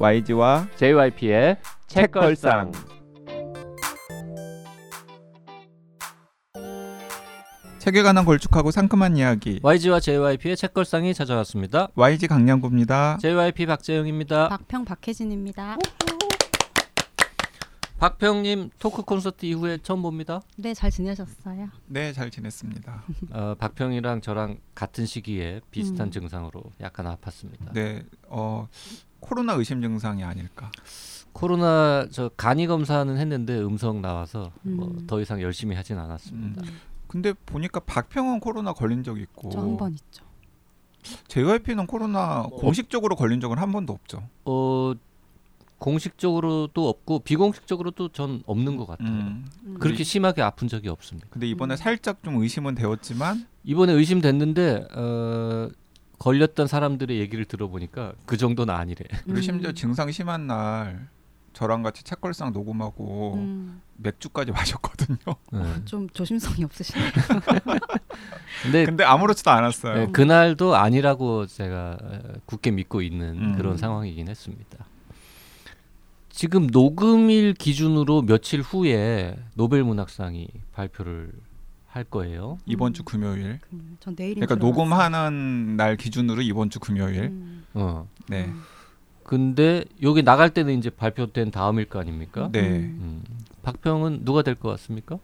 YG와 0.00 0.68
JYP의 0.76 1.56
책걸상. 1.88 2.70
책에 7.80 8.02
관한 8.02 8.24
걸쭉하고 8.24 8.70
상큼한 8.70 9.16
이야기 9.16 9.58
YG와 9.60 9.98
JYP의 9.98 10.56
책걸상이 10.56 11.14
찾아왔습니다. 11.14 11.88
YG 11.96 12.28
강량구입니다. 12.28 13.18
JYP 13.20 13.66
박재영입니다. 13.66 14.48
박평 14.50 14.84
박혜진입니다. 14.84 15.78
박평님 17.98 18.70
토크 18.78 19.02
콘서트 19.02 19.44
이후에 19.46 19.78
처음 19.82 20.02
봅니다. 20.02 20.40
네, 20.56 20.72
잘 20.72 20.92
지내셨어요? 20.92 21.68
네, 21.86 22.12
잘 22.12 22.30
지냈습니다. 22.30 23.04
어, 23.32 23.54
박평이랑 23.58 24.20
저랑 24.20 24.58
같은 24.76 25.04
시기에 25.04 25.60
비슷한 25.72 26.06
음. 26.06 26.10
증상으로 26.12 26.62
약간 26.80 27.06
아팠습니다. 27.06 27.72
네, 27.72 28.04
어 28.28 28.68
코로나 29.20 29.54
의심 29.54 29.80
증상이 29.82 30.22
아닐까. 30.24 30.70
코로나 31.32 32.06
저 32.10 32.30
간이 32.36 32.66
검사는 32.66 33.16
했는데 33.16 33.58
음성 33.60 34.00
나와서 34.02 34.50
뭐 34.62 34.88
음. 34.88 35.06
더 35.06 35.20
이상 35.20 35.40
열심히 35.40 35.76
하진 35.76 35.98
않았습니다. 35.98 36.62
음, 36.62 36.68
근데 37.06 37.32
보니까 37.46 37.80
박평은 37.80 38.40
코로나 38.40 38.72
걸린 38.72 39.02
적 39.02 39.18
있고 39.20 39.50
저 39.50 39.60
한 39.60 39.76
번 39.76 39.92
있죠. 39.92 40.24
JYP는 41.28 41.86
코로나 41.86 42.46
뭐. 42.48 42.58
공식적으로 42.60 43.14
걸린 43.16 43.40
적은 43.40 43.58
한 43.58 43.70
번도 43.72 43.92
없죠. 43.92 44.28
어 44.44 44.92
공식적으로도 45.78 46.88
없고 46.88 47.20
비공식적으로도 47.20 48.08
전 48.08 48.42
없는 48.46 48.76
것 48.76 48.86
같아요. 48.86 49.08
음. 49.08 49.46
음. 49.64 49.76
그렇게 49.78 50.02
심하게 50.02 50.42
아픈 50.42 50.66
적이 50.66 50.88
없습니다. 50.88 51.28
근데 51.30 51.46
이번에 51.46 51.74
음. 51.74 51.76
살짝 51.76 52.22
좀 52.24 52.36
의심은 52.42 52.74
되었지만 52.74 53.46
이번에 53.64 53.92
의심됐는데 53.92 54.88
어, 54.96 55.68
걸렸던 56.18 56.66
사람들의 56.66 57.18
얘기를 57.18 57.44
들어보니까 57.44 58.12
그 58.26 58.36
정도는 58.36 58.74
아니래. 58.74 59.04
그리고 59.24 59.38
음. 59.38 59.42
심지어 59.42 59.72
증상 59.72 60.10
심한 60.10 60.46
날 60.46 61.08
저랑 61.52 61.82
같이 61.82 62.04
책걸상 62.04 62.52
녹음하고 62.52 63.34
음, 63.34 63.80
맥주까지 63.96 64.52
마셨거든요. 64.52 65.18
네. 65.52 65.84
좀 65.84 66.08
조심성이 66.10 66.64
없으시네요. 66.64 67.10
근데 68.62 68.84
근데 68.84 69.04
아무렇지도 69.04 69.50
않았어요. 69.50 69.94
네, 69.94 70.12
그날도 70.12 70.76
아니라고 70.76 71.46
제가 71.46 71.98
어, 72.00 72.18
굳게 72.46 72.70
믿고 72.72 73.02
있는 73.02 73.38
음. 73.38 73.56
그런 73.56 73.76
상황이긴 73.76 74.28
했습니다. 74.28 74.86
지금 76.30 76.68
녹음일 76.68 77.54
기준으로 77.54 78.22
며칠 78.22 78.60
후에 78.60 79.36
노벨 79.54 79.82
문학상이 79.82 80.48
발표를 80.72 81.32
할 81.98 82.04
거예요. 82.04 82.58
이번 82.64 82.92
음. 82.92 82.94
주 82.94 83.02
금요일. 83.02 83.58
그, 83.60 83.96
전 84.00 84.14
내일인 84.16 84.36
그러니까. 84.46 84.54
녹음하는 84.54 85.76
날 85.76 85.96
기준으로 85.96 86.42
이번 86.42 86.70
주 86.70 86.78
금요일. 86.78 87.24
음, 87.24 87.64
어. 87.74 88.08
네. 88.28 88.44
음, 88.46 88.62
근데 89.24 89.84
여기 90.02 90.22
나갈 90.22 90.50
때는 90.50 90.78
이제 90.78 90.90
발표된 90.90 91.50
다음일 91.50 91.86
거 91.86 91.98
아닙니까? 91.98 92.48
네. 92.52 92.60
음, 92.68 92.98
음. 93.00 93.24
박평은 93.62 94.24
누가 94.24 94.42
될 94.42 94.54
것 94.54 94.68
같습니까? 94.70 95.18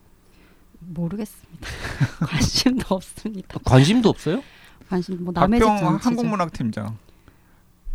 모르겠습니다. 0.81 1.61
관심도 2.27 2.95
없습니다. 2.95 3.59
관심도 3.65 4.09
없어요? 4.11 4.43
관심 4.89 5.25
뭐 5.25 5.33
남의 5.33 5.61
집 5.61 5.67
박평 5.67 5.89
정치죠. 5.89 6.09
한국문학팀장. 6.09 6.99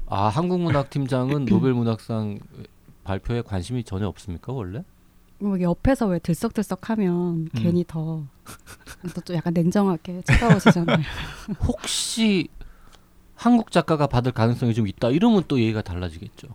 아 0.08 0.28
한국문학팀장은 0.30 1.46
노벨 1.52 1.74
문학상 1.74 2.40
발표에 3.04 3.42
관심이 3.44 3.84
전혀 3.84 4.08
없습니까 4.08 4.54
원래? 4.54 4.84
뭐 5.40 5.60
옆에서 5.62 6.08
왜 6.08 6.20
들썩들썩하면 6.20 7.14
음. 7.16 7.50
괜히 7.54 7.84
더 7.88 8.24
또 9.24 9.34
약간 9.36 9.54
냉정하게 9.54 10.22
쳐다보시잖아요. 10.24 10.98
혹시 11.68 12.48
한국 13.36 13.72
작가가 13.72 14.08
받을 14.08 14.32
가능성이 14.32 14.74
좀 14.74 14.88
있다 14.88 15.10
이러면 15.10 15.44
또 15.48 15.60
얘기가 15.60 15.82
달라지겠죠. 15.82 16.48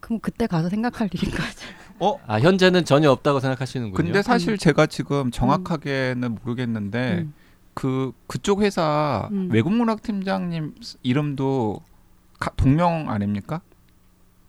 그럼 0.00 0.18
그때 0.20 0.46
가서 0.46 0.68
생각할 0.70 1.08
일인가죠. 1.12 1.66
어? 2.00 2.18
아 2.26 2.40
현재는 2.40 2.84
전혀 2.84 3.10
없다고 3.10 3.38
생각하시는군요. 3.40 3.94
근데 4.02 4.22
사실 4.22 4.58
제가 4.58 4.86
지금 4.86 5.30
정확하게는 5.30 6.34
모르겠는데 6.42 7.18
음. 7.26 7.34
그 7.74 8.12
그쪽 8.26 8.62
회사 8.62 9.28
음. 9.30 9.48
외국문학 9.52 10.02
팀장님 10.02 10.74
이름도 11.02 11.80
가- 12.40 12.50
동명 12.56 13.10
아닙니까? 13.10 13.60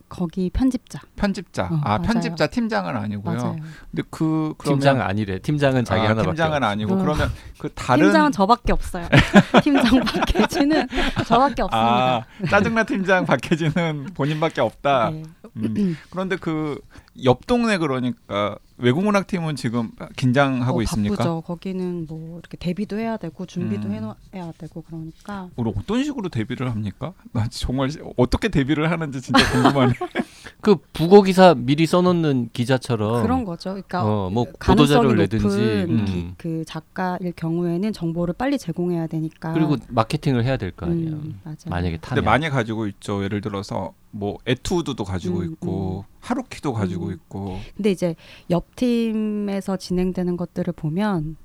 거기 0.08 0.50
편집자 0.50 1.00
편집자. 1.16 1.64
어, 1.64 1.80
아 1.82 1.98
맞아요. 1.98 2.02
편집자 2.02 2.46
팀장은 2.46 2.96
아니고요. 2.96 3.36
맞아요. 3.36 3.56
근데 3.90 4.02
그 4.10 4.54
그러면 4.58 4.78
팀장은 4.78 5.02
아니래. 5.02 5.38
팀장은 5.40 5.84
자기 5.84 6.00
아, 6.02 6.04
하나밖에. 6.04 6.28
팀장은 6.30 6.56
없어. 6.58 6.66
아니고 6.66 6.94
어. 6.94 6.96
그러면 6.98 7.30
그 7.58 7.68
다른 7.74 8.04
팀장은 8.04 8.32
저밖에 8.32 8.72
없어요. 8.72 9.08
팀장 9.64 10.00
박혜진은 10.04 10.88
저밖에 11.26 11.62
없습니다. 11.62 12.16
아 12.16 12.24
짜증나 12.50 12.84
팀장 12.84 13.26
박혜진은 13.26 14.08
본인밖에 14.14 14.60
없다. 14.60 15.10
네. 15.10 15.22
음. 15.56 15.96
그런데 16.10 16.36
그 16.36 16.80
옆 17.24 17.46
동네 17.46 17.78
그러니까 17.78 18.58
외국문학 18.78 19.26
팀은 19.26 19.56
지금 19.56 19.90
긴장하고 20.16 20.80
어, 20.80 20.82
있습니까? 20.82 21.16
바쁘죠. 21.16 21.40
거기는 21.46 22.06
뭐 22.06 22.38
이렇게 22.40 22.58
데뷔도 22.58 22.98
해야 22.98 23.16
되고 23.16 23.46
준비도 23.46 23.88
음. 23.88 24.12
해야 24.34 24.52
되고 24.58 24.82
그러니까 24.82 25.48
우리 25.56 25.72
어떤 25.74 26.04
식으로 26.04 26.28
데뷔를 26.28 26.70
합니까? 26.70 27.14
나 27.32 27.46
정말 27.48 27.88
어떻게 28.18 28.48
데뷔를 28.48 28.90
하는지 28.90 29.22
진짜 29.22 29.50
궁금하네. 29.52 29.94
그 30.60 30.76
부고 30.92 31.22
기사 31.22 31.54
미리 31.54 31.86
써놓는 31.86 32.50
기자처럼 32.52 33.22
그런 33.22 33.44
거죠. 33.44 33.70
그러니까 33.70 34.04
어, 34.04 34.30
뭐 34.30 34.44
높은 34.44 35.16
내든지 35.16 35.58
음. 35.88 36.04
기- 36.06 36.32
그 36.36 36.64
작가일 36.66 37.32
경우에는 37.34 37.92
정보를 37.92 38.34
빨리 38.34 38.58
제공해야 38.58 39.06
되니까 39.06 39.52
그리고 39.54 39.76
마케팅을 39.88 40.44
해야 40.44 40.56
될 40.58 40.72
거 40.72 40.84
아니에요. 40.86 41.12
음, 41.12 41.40
맞아요. 41.44 41.56
만약에 41.70 41.96
근데 41.96 42.08
타면 42.08 42.24
많이 42.24 42.50
가지고 42.50 42.86
있죠. 42.88 43.22
예를 43.24 43.40
들어서 43.40 43.94
뭐 44.10 44.38
에투드도 44.46 45.04
가지고 45.04 45.38
음, 45.40 45.52
있고 45.52 46.04
하루키도 46.26 46.72
가지고 46.72 47.06
음. 47.06 47.12
있고 47.12 47.58
근데 47.76 47.90
이제 47.90 48.14
옆 48.50 48.76
팀에서 48.76 49.76
진행되는 49.76 50.36
것들을 50.36 50.72
보면 50.74 51.36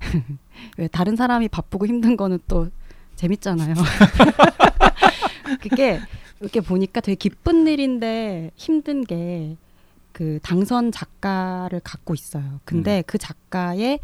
왜 0.78 0.88
다른 0.88 1.16
사람이 1.16 1.48
바쁘고 1.48 1.86
힘든 1.86 2.16
거는 2.16 2.38
또 2.48 2.68
재밌잖아요. 3.16 3.74
그게 5.60 6.00
이렇게 6.40 6.60
보니까 6.60 7.00
되게 7.00 7.14
기쁜 7.14 7.66
일인데 7.66 8.50
힘든 8.56 9.04
게 9.04 9.56
그 10.12 10.38
당선 10.42 10.92
작가를 10.92 11.80
갖고 11.80 12.14
있어요. 12.14 12.60
근데 12.64 12.98
음. 12.98 13.02
그 13.06 13.18
작가의 13.18 13.98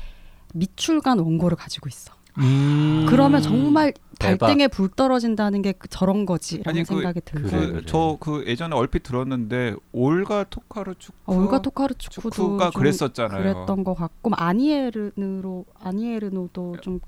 미출간 0.54 1.18
원고를 1.18 1.56
가지고 1.56 1.88
있어. 1.88 2.14
음. 2.38 3.06
그러면 3.08 3.42
정말. 3.42 3.92
달등에 4.18 4.66
불 4.66 4.88
떨어진다는 4.88 5.62
게그 5.62 5.86
저런 5.90 6.26
거지라는 6.26 6.82
그- 6.82 6.86
생각이 6.86 7.20
들고. 7.24 7.48
그 7.48 7.70
그래. 7.72 7.82
저그 7.86 8.44
예전에 8.48 8.74
얼핏 8.74 9.04
들었는데 9.04 9.76
올가 9.92 10.42
토카르추크 10.42 11.16
어, 11.26 11.34
올가 11.36 11.62
좀 11.62 12.58
그랬었잖아요. 12.74 13.40
그랬던 13.40 13.84
것 13.84 13.94
같고 13.94 14.30
뭐 14.30 14.36
아니에르노로 14.40 15.64
아니에르노도 15.78 16.78
좀 16.80 16.98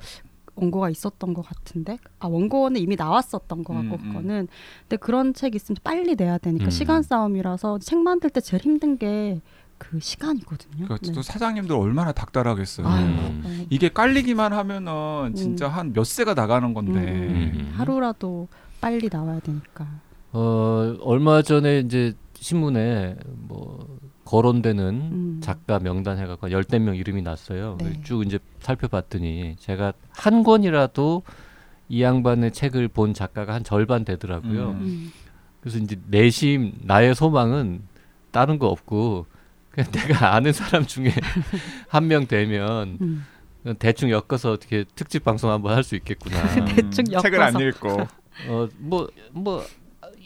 원고가 0.54 0.88
있었던 0.90 1.34
것 1.34 1.42
같은데 1.44 1.98
아 2.20 2.28
원고는 2.28 2.80
이미 2.80 2.94
나왔었던 2.94 3.64
것 3.64 3.74
같고 3.74 3.96
음, 3.96 4.00
음. 4.02 4.08
그거는 4.08 4.48
근데 4.82 4.96
그런 4.96 5.34
책 5.34 5.54
있으면 5.56 5.78
빨리 5.82 6.14
내야 6.14 6.38
되니까 6.38 6.66
음. 6.66 6.70
시간 6.70 7.02
싸움이라서 7.02 7.78
책 7.78 7.98
만들 7.98 8.30
때 8.30 8.40
제일 8.40 8.62
힘든 8.62 8.98
게 8.98 9.40
그 9.80 9.98
시간이거든요. 9.98 10.86
그 10.86 10.98
네. 10.98 11.12
또 11.12 11.22
사장님들 11.22 11.74
얼마나 11.74 12.12
닥달하겠어요. 12.12 12.86
아유, 12.86 13.02
음. 13.02 13.42
네. 13.42 13.66
이게 13.70 13.88
깔리기만 13.88 14.52
하면은 14.52 15.34
진짜 15.34 15.68
한몇 15.68 16.06
세가 16.06 16.34
나가는 16.34 16.72
건데. 16.74 17.00
음, 17.00 17.52
음. 17.54 17.72
하루라도 17.76 18.46
빨리 18.80 19.08
나와야 19.10 19.40
되니까. 19.40 19.88
어 20.32 20.96
얼마 21.00 21.40
전에 21.42 21.80
이제 21.80 22.14
신문에 22.34 23.16
뭐 23.26 23.98
거론되는 24.26 24.84
음. 24.84 25.40
작가 25.42 25.78
명단 25.80 26.18
해갖고 26.18 26.50
열댓 26.52 26.78
명 26.78 26.94
이름이 26.94 27.22
났어요. 27.22 27.78
네. 27.80 28.00
쭉 28.04 28.24
이제 28.24 28.38
살펴봤더니 28.60 29.56
제가 29.58 29.94
한 30.10 30.42
권이라도 30.44 31.22
이 31.88 32.02
양반의 32.02 32.52
책을 32.52 32.88
본 32.88 33.14
작가가 33.14 33.54
한 33.54 33.64
절반 33.64 34.04
되더라고요. 34.04 34.70
음. 34.72 34.76
음. 34.80 35.12
그래서 35.60 35.78
이제 35.78 35.96
내심 36.06 36.74
나의 36.82 37.14
소망은 37.14 37.82
다른 38.30 38.58
거 38.58 38.68
없고 38.68 39.26
내가 39.92 40.34
아는 40.34 40.52
사람 40.52 40.84
중에 40.86 41.12
한 41.88 42.08
명 42.08 42.26
되면 42.26 42.98
음. 43.00 43.26
대충 43.78 44.10
엮어서 44.10 44.52
어떻게 44.52 44.84
특집 44.94 45.22
방송 45.24 45.50
한번 45.50 45.74
할 45.76 45.84
수 45.84 45.94
있겠구나. 45.96 46.42
대충 46.74 47.04
음, 47.12 47.18
책을 47.20 47.40
안 47.42 47.54
엮어서. 47.54 47.68
읽고. 47.68 48.08
어뭐 48.48 49.08
뭐 49.32 49.64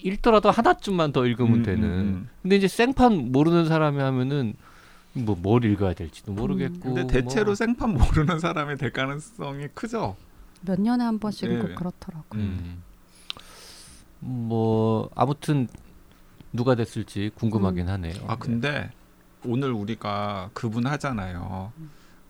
읽더라도 0.02 0.50
하나쯤만 0.50 1.12
더 1.12 1.26
읽으면 1.26 1.54
음, 1.56 1.62
되는. 1.62 1.84
음, 1.84 2.28
근데 2.42 2.56
이제 2.56 2.68
생판 2.68 3.32
모르는 3.32 3.66
사람이 3.66 4.00
하면은 4.00 4.54
뭐 5.14 5.36
뭘 5.36 5.64
읽어야 5.64 5.94
될지도 5.94 6.32
모르겠고. 6.32 6.80
근데 6.80 7.06
대체로 7.06 7.46
뭐, 7.46 7.54
생판 7.54 7.90
모르는 7.94 8.38
사람이 8.38 8.76
될 8.76 8.92
가능성이 8.92 9.68
크죠. 9.74 10.16
몇 10.62 10.80
년에 10.80 11.04
한 11.04 11.18
번씩은 11.18 11.54
네. 11.54 11.58
꼭 11.60 11.74
그렇더라고요. 11.74 12.40
음. 12.40 12.82
뭐 14.20 15.10
아무튼 15.14 15.68
누가 16.52 16.74
됐을지 16.74 17.30
궁금하긴 17.34 17.88
하네요. 17.88 18.14
아 18.26 18.36
근데 18.36 18.90
오늘 19.44 19.72
우리가 19.72 20.50
그분 20.54 20.86
하잖아요. 20.86 21.72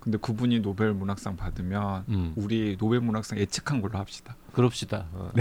근데 0.01 0.19
그분이 0.19 0.61
노벨 0.61 0.93
문학상 0.93 1.37
받으면 1.37 2.05
음, 2.09 2.33
우리 2.37 2.77
노벨 2.79 3.01
문학상 3.01 3.39
예측한 3.39 3.81
걸로 3.81 3.99
합시다. 3.99 4.37
그럽시다. 4.53 5.07
어. 5.13 5.31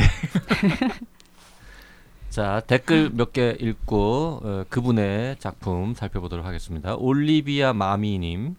자 2.30 2.62
댓글 2.66 3.10
몇 3.12 3.32
개 3.34 3.56
읽고 3.60 4.42
어, 4.44 4.64
그분의 4.70 5.36
작품 5.40 5.94
살펴보도록 5.94 6.46
하겠습니다. 6.46 6.96
올리비아 6.96 7.74
마미님 7.74 8.56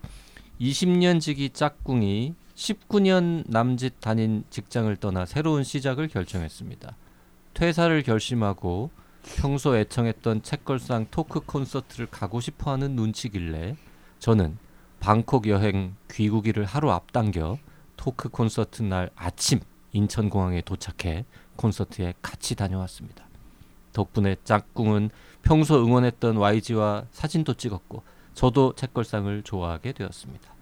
20년 0.61 1.21
지기 1.21 1.51
짝꿍이 1.51 2.35
19년 2.55 3.43
남짓 3.49 4.01
다닌 4.01 4.45
직장을 4.51 4.95
떠나 4.97 5.27
새로운 5.27 5.65
시작을 5.65 6.07
결정했습니다. 6.09 6.97
퇴사를 7.55 8.03
결심하고 8.03 8.91
평소 9.25 9.77
애청했던 9.77 10.43
책걸상 10.43 11.07
토크 11.11 11.41
콘서트를 11.41 12.07
가고 12.07 12.41
싶어하는 12.41 12.95
눈치길래 12.95 13.77
저는 14.19 14.59
방콕 15.01 15.49
여행 15.49 15.97
귀국일을 16.11 16.65
하루 16.65 16.91
앞당겨 16.91 17.59
토크 17.97 18.29
콘서트 18.29 18.83
날 18.83 19.11
아침 19.17 19.61
인천공항에 19.93 20.61
도착해 20.63 21.25
콘서트에 21.57 22.15
같이 22.21 22.55
다녀왔습니다. 22.55 23.25
덕분에 23.93 24.37
짝꿍은 24.45 25.11
평소 25.43 25.85
응원했던 25.85 26.37
YG와 26.37 27.05
사진도 27.13 27.55
찍었고 27.55 28.03
저도 28.35 28.75
책걸상을 28.75 29.43
좋아하게 29.43 29.93
되었습니다. 29.93 30.53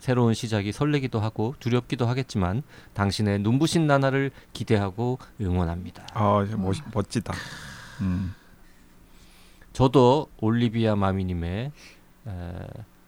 새로운 0.00 0.34
시작이 0.34 0.72
설레기도 0.72 1.20
하고 1.20 1.54
두렵기도 1.60 2.06
하겠지만 2.06 2.64
당신의 2.92 3.38
눈부신 3.38 3.86
나날을 3.86 4.32
기대하고 4.52 5.18
응원합니다. 5.40 6.06
아 6.14 6.44
멋, 6.56 6.74
멋지다. 6.92 7.32
음. 8.02 8.34
저도 9.72 10.28
올리비아 10.40 10.96
마미님의 10.96 11.72
에, 12.26 12.32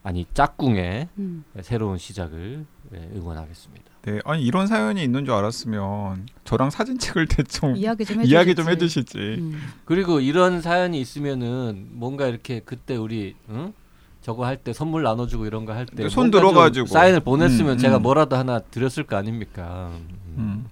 아니 0.03 0.27
짝꿍의 0.35 1.09
음. 1.19 1.45
새로운 1.63 1.99
시작을 1.99 2.65
예, 2.95 3.11
응원하겠습니다. 3.17 3.85
네, 4.03 4.21
아니 4.27 4.43
이런 4.45 4.67
사연이 4.67 5.03
있는 5.03 5.25
줄 5.25 5.33
알았으면 5.35 6.27
저랑 6.45 6.69
사진 6.71 6.99
찍을 6.99 7.27
때 7.27 7.43
좀 7.43 7.75
이야기 7.77 8.05
좀 8.05 8.17
해주시지. 8.21 8.33
이야기 8.35 8.55
좀 8.55 8.69
해주시지. 8.69 9.19
음. 9.19 9.61
그리고 9.87 10.21
이런 10.21 10.61
사연이 10.61 11.01
있으면은 11.01 11.89
뭔가 11.93 12.27
이렇게 12.27 12.61
그때 12.61 12.97
우리 12.97 13.35
응? 13.49 13.73
저거 14.21 14.45
할 14.47 14.57
때 14.59 14.73
선물 14.73 15.03
나눠주고 15.03 15.47
이런 15.47 15.65
거 15.65 15.73
할 15.73 15.87
때 15.87 16.09
손 16.09 16.31
들어가지고. 16.31 16.87
사인을 16.87 17.21
보냈으면 17.21 17.73
음, 17.73 17.79
제가 17.79 17.97
음. 17.99 18.03
뭐라도 18.03 18.37
하나 18.37 18.59
드렸을 18.59 19.05
거 19.05 19.17
아닙니까? 19.17 19.91
음. 20.37 20.67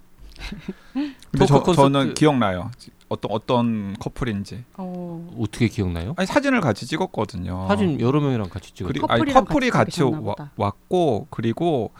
음. 0.94 1.12
근데 1.30 1.46
저, 1.46 1.62
저는 1.62 2.14
기억나요. 2.14 2.70
어떤 3.12 3.30
어떤 3.30 3.94
커플인지. 3.98 4.64
어, 4.76 5.30
어떻게 5.38 5.68
기억나요? 5.68 6.14
아니 6.16 6.26
사진을 6.26 6.60
같이 6.60 6.86
찍었거든요. 6.86 7.66
사진 7.68 8.00
여러 8.00 8.20
명이랑 8.20 8.48
같이 8.48 8.72
찍었죠. 8.74 8.86
그리, 8.92 9.00
아니 9.08 9.18
커플이랑 9.20 9.44
커플이 9.44 9.70
같이 9.70 10.00
같이 10.00 10.16
와. 10.22 10.34
왔고 10.56 11.26
그리고 11.30 11.92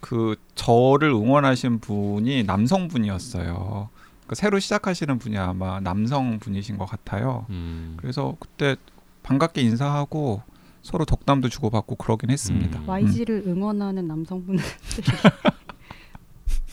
그 0.00 0.36
저를 0.54 1.10
응원하신 1.10 1.80
분이 1.80 2.44
남성분이었어요. 2.44 3.88
그 4.26 4.34
새로 4.34 4.58
시작하시는 4.60 5.18
분이 5.18 5.36
아마 5.38 5.80
남성분이신 5.80 6.78
것 6.78 6.86
같아요. 6.86 7.46
음. 7.50 7.96
그래서 8.00 8.36
그때 8.38 8.76
반갑게 9.22 9.60
인사하고 9.60 10.42
서로 10.82 11.04
덕담도 11.04 11.48
주고받고 11.48 11.96
그러긴 11.96 12.30
했습니다. 12.30 12.78
음. 12.78 12.88
YG를 12.88 13.42
응원하는 13.46 14.06
남성분들이 14.06 14.64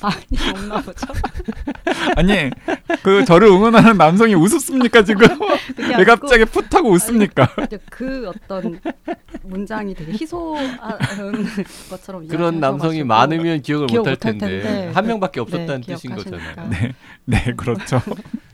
많이 0.01 0.49
없나 0.53 0.81
보죠. 0.81 1.07
아니 2.15 2.49
그 3.03 3.25
저를 3.25 3.47
응원하는 3.47 3.97
남성이 3.97 4.35
웃었습니까 4.35 5.03
지금? 5.03 5.27
왜 5.97 6.03
갑자기 6.03 6.45
풋하고 6.45 6.91
웃습니까? 6.91 7.49
이제 7.65 7.79
그 7.89 8.29
어떤 8.29 8.79
문장이 9.43 9.93
되게 9.95 10.11
희소한 10.13 10.77
것처럼 11.89 12.27
그런 12.27 12.59
남성이 12.59 13.03
많으면 13.03 13.61
기억을 13.61 13.87
기억 13.87 14.01
못할 14.01 14.13
못할 14.13 14.37
텐데, 14.37 14.61
텐데. 14.61 14.91
한 14.93 15.07
명밖에 15.07 15.35
네, 15.35 15.41
없었다는 15.41 15.81
뜻인 15.81 16.15
기억하시니까. 16.15 16.37
거잖아요. 16.37 16.69
네, 16.69 16.93
네 17.25 17.53
그렇죠. 17.55 18.01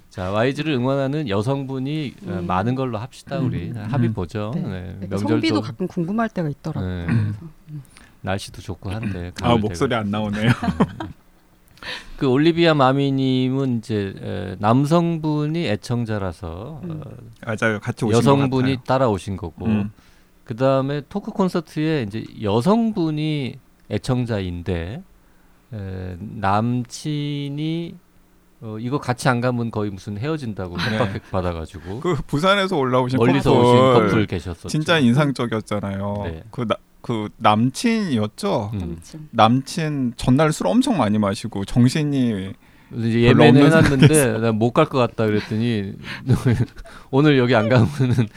자 0.10 0.32
YG를 0.32 0.74
응원하는 0.74 1.28
여성분이 1.28 2.14
어, 2.28 2.30
음. 2.30 2.48
많은 2.48 2.76
걸로 2.76 3.00
합시다 3.00 3.40
우리 3.40 3.72
음. 3.72 3.84
합의 3.90 4.10
음. 4.10 4.14
보죠. 4.14 4.52
네. 4.56 4.62
네. 4.62 5.08
명절도 5.10 5.28
성비도 5.28 5.62
가끔 5.62 5.88
궁금할 5.88 6.30
때가 6.30 6.50
있더라고요. 6.50 7.08
네. 7.08 7.32
날씨도 8.22 8.62
좋고 8.62 8.92
한데 8.92 9.32
아 9.42 9.56
목소리 9.58 9.90
되고. 9.90 10.02
안 10.02 10.12
나오네요. 10.12 10.52
그 12.18 12.28
올리비아 12.28 12.74
마미님은 12.74 13.78
이제 13.80 14.14
에, 14.22 14.56
남성분이 14.60 15.68
애청자라서 15.68 16.82
음. 16.84 17.02
어, 17.06 17.12
맞아요, 17.46 17.80
같이 17.80 18.06
오신 18.06 18.18
여성분이 18.18 18.50
것 18.50 18.58
같아요. 18.60 18.84
따라오신 18.86 19.38
거고 19.38 19.66
음. 19.66 19.92
그 20.44 20.56
다음에 20.56 21.02
토크 21.10 21.32
콘서트에 21.32 22.04
이제 22.04 22.26
여성분이 22.42 23.56
애청자인데 23.90 25.04
에, 25.74 26.18
남친이 26.20 27.96
어, 28.62 28.78
이거 28.80 28.98
같이 28.98 29.28
안 29.28 29.42
가면 29.42 29.72
거의 29.72 29.92
무슨 29.92 30.18
헤어진다고 30.18 30.78
네. 30.78 30.98
협박 30.98 31.32
받아가지고 31.32 32.00
그 32.00 32.16
부산에서 32.26 32.78
올라오신 32.78 33.18
멀리서 33.18 33.52
커플, 33.52 33.66
오신 33.66 33.94
커플 33.94 34.26
계셨었죠. 34.26 34.70
진짜 34.70 35.00
인상적이었잖아요. 35.00 36.22
네. 36.24 36.44
그, 36.50 36.66
나, 36.66 36.78
그 37.04 37.28
남친이었죠. 37.38 38.72
음. 38.74 38.80
남친. 38.80 39.28
남친 39.32 40.14
전날 40.18 40.52
술 40.54 40.68
엄청 40.68 40.98
많이 40.98 41.18
마시고 41.20 41.66
정신이 41.66 42.54
예매는 42.96 43.66
해놨는데 43.66 44.38
나 44.40 44.52
못 44.54 44.72
갈 44.72 44.86
것 44.88 44.98
같다 45.00 45.26
그랬더니 45.26 45.94
오늘 47.12 47.38
여기 47.38 47.56
안 47.56 47.68
가면은 47.70 48.28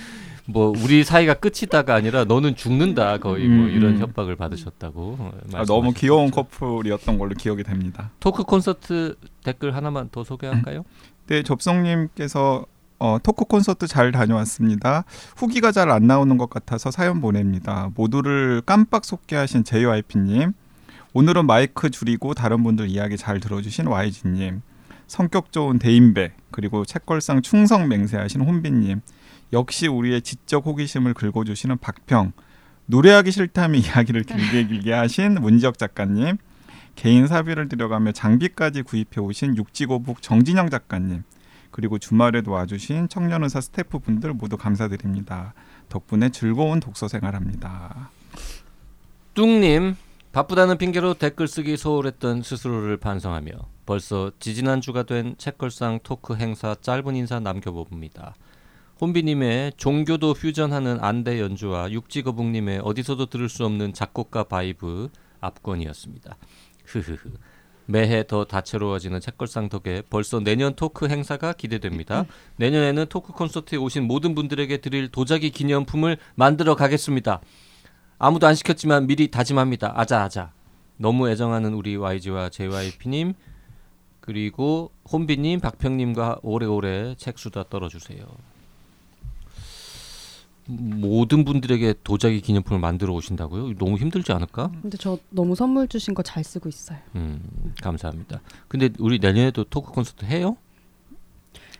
뭐 0.46 0.72
우리 0.82 1.04
사이가 1.04 1.34
끝이다가 1.34 1.94
아니라 1.94 2.24
너는 2.24 2.56
죽는다 2.56 3.18
거의 3.18 3.48
뭐 3.48 3.66
음, 3.66 3.70
이런 3.70 3.94
음. 3.96 3.98
협박을 4.00 4.34
받으셨다고 4.36 5.16
어, 5.18 5.32
아, 5.54 5.64
너무. 5.64 5.92
귀여운 5.92 6.30
커플이었던 6.30 7.18
걸로 7.18 7.34
기억이 7.34 7.62
됩니다. 7.62 8.10
토크 8.20 8.42
콘서트 8.44 9.14
댓글 9.44 9.74
하나만 9.76 10.08
더 10.10 10.24
소개할까요? 10.24 10.84
네, 11.28 11.42
접성님께서 11.42 12.64
어, 12.98 13.18
토크 13.22 13.44
콘서트 13.44 13.86
잘 13.86 14.10
다녀왔습니다. 14.12 15.04
후기가 15.36 15.72
잘 15.72 15.90
안 15.90 16.06
나오는 16.06 16.36
것 16.36 16.50
같아서 16.50 16.90
사연 16.90 17.20
보냅니다. 17.20 17.90
모두를 17.94 18.62
깜빡 18.64 19.04
속게 19.04 19.36
하신 19.36 19.64
JYP님, 19.64 20.52
오늘은 21.12 21.46
마이크 21.46 21.90
줄이고 21.90 22.34
다른 22.34 22.62
분들 22.62 22.88
이야기 22.88 23.16
잘 23.16 23.38
들어주신 23.40 23.86
YG님, 23.86 24.62
성격 25.06 25.52
좋은 25.52 25.78
대인배, 25.78 26.32
그리고 26.50 26.84
책걸상 26.84 27.42
충성 27.42 27.88
맹세하신 27.88 28.40
혼비님, 28.40 29.00
역시 29.52 29.86
우리의 29.86 30.22
지적 30.22 30.66
호기심을 30.66 31.14
긁어주시는 31.14 31.78
박평, 31.78 32.32
노래하기 32.86 33.30
싫다며 33.30 33.78
이야기를 33.78 34.24
길게 34.24 34.66
길게 34.66 34.92
하신 34.92 35.34
문지혁 35.34 35.78
작가님, 35.78 36.38
개인 36.96 37.26
사비를 37.26 37.68
들여가며 37.68 38.12
장비까지 38.12 38.82
구입해 38.82 39.20
오신 39.20 39.56
육지고북 39.56 40.22
정진영 40.22 40.70
작가님, 40.70 41.22
그리고 41.76 41.98
주말에도 41.98 42.52
와주신 42.52 43.10
청년의사 43.10 43.60
스태프분들 43.60 44.32
모두 44.32 44.56
감사드립니다. 44.56 45.52
덕분에 45.90 46.30
즐거운 46.30 46.80
독서 46.80 47.06
생활합니다. 47.06 48.08
뚱님 49.34 49.94
바쁘다는 50.32 50.78
핑계로 50.78 51.12
댓글 51.12 51.46
쓰기 51.46 51.76
소홀했던 51.76 52.40
스스로를 52.40 52.96
반성하며 52.96 53.50
벌써 53.84 54.32
지지난 54.38 54.80
주가 54.80 55.02
된 55.02 55.34
책걸상 55.36 56.00
토크 56.02 56.36
행사 56.36 56.74
짧은 56.80 57.14
인사 57.14 57.40
남겨봅니다. 57.40 58.34
혼비님의 58.98 59.74
종교도 59.76 60.32
퓨전하는 60.32 61.04
안대 61.04 61.38
연주와 61.42 61.92
육지거북님의 61.92 62.80
어디서도 62.84 63.26
들을 63.26 63.50
수 63.50 63.66
없는 63.66 63.92
작곡가 63.92 64.44
바이브 64.44 65.10
압권이었습니다. 65.40 66.38
흐흐흐. 66.86 67.32
매해 67.86 68.26
더 68.26 68.44
다채로워지는 68.44 69.20
책걸상 69.20 69.68
덕에 69.68 70.02
벌써 70.10 70.40
내년 70.40 70.74
토크 70.74 71.08
행사가 71.08 71.52
기대됩니다. 71.52 72.26
내년에는 72.56 73.06
토크 73.08 73.32
콘서트에 73.32 73.78
오신 73.78 74.04
모든 74.04 74.34
분들에게 74.34 74.76
드릴 74.78 75.08
도자기 75.08 75.50
기념품을 75.50 76.18
만들어 76.34 76.74
가겠습니다. 76.74 77.40
아무도 78.18 78.46
안 78.46 78.54
시켰지만 78.54 79.06
미리 79.06 79.30
다짐합니다. 79.30 79.92
아자 79.96 80.22
아자. 80.22 80.52
너무 80.96 81.28
애정하는 81.28 81.74
우리 81.74 81.96
YG와 81.96 82.48
JYP님 82.48 83.34
그리고 84.20 84.90
혼비님, 85.12 85.60
박평님과 85.60 86.40
오래오래 86.42 87.14
책 87.16 87.38
수다 87.38 87.64
떨어주세요. 87.68 88.26
모든 90.68 91.44
분들에게 91.44 91.94
도자기 92.02 92.40
기념품을 92.40 92.80
만들어 92.80 93.14
오신다고요? 93.14 93.74
너무 93.78 93.96
힘들지 93.96 94.32
않을까? 94.32 94.72
근데 94.82 94.96
저 94.96 95.18
너무 95.30 95.54
선물 95.54 95.86
주신 95.88 96.12
거 96.14 96.22
잘 96.22 96.42
쓰고 96.42 96.68
있어요. 96.68 96.98
음, 97.14 97.40
감사합니다. 97.82 98.40
근데 98.68 98.90
우리 98.98 99.18
내년에도 99.20 99.62
토크 99.64 99.92
콘서트 99.92 100.24
해요? 100.24 100.56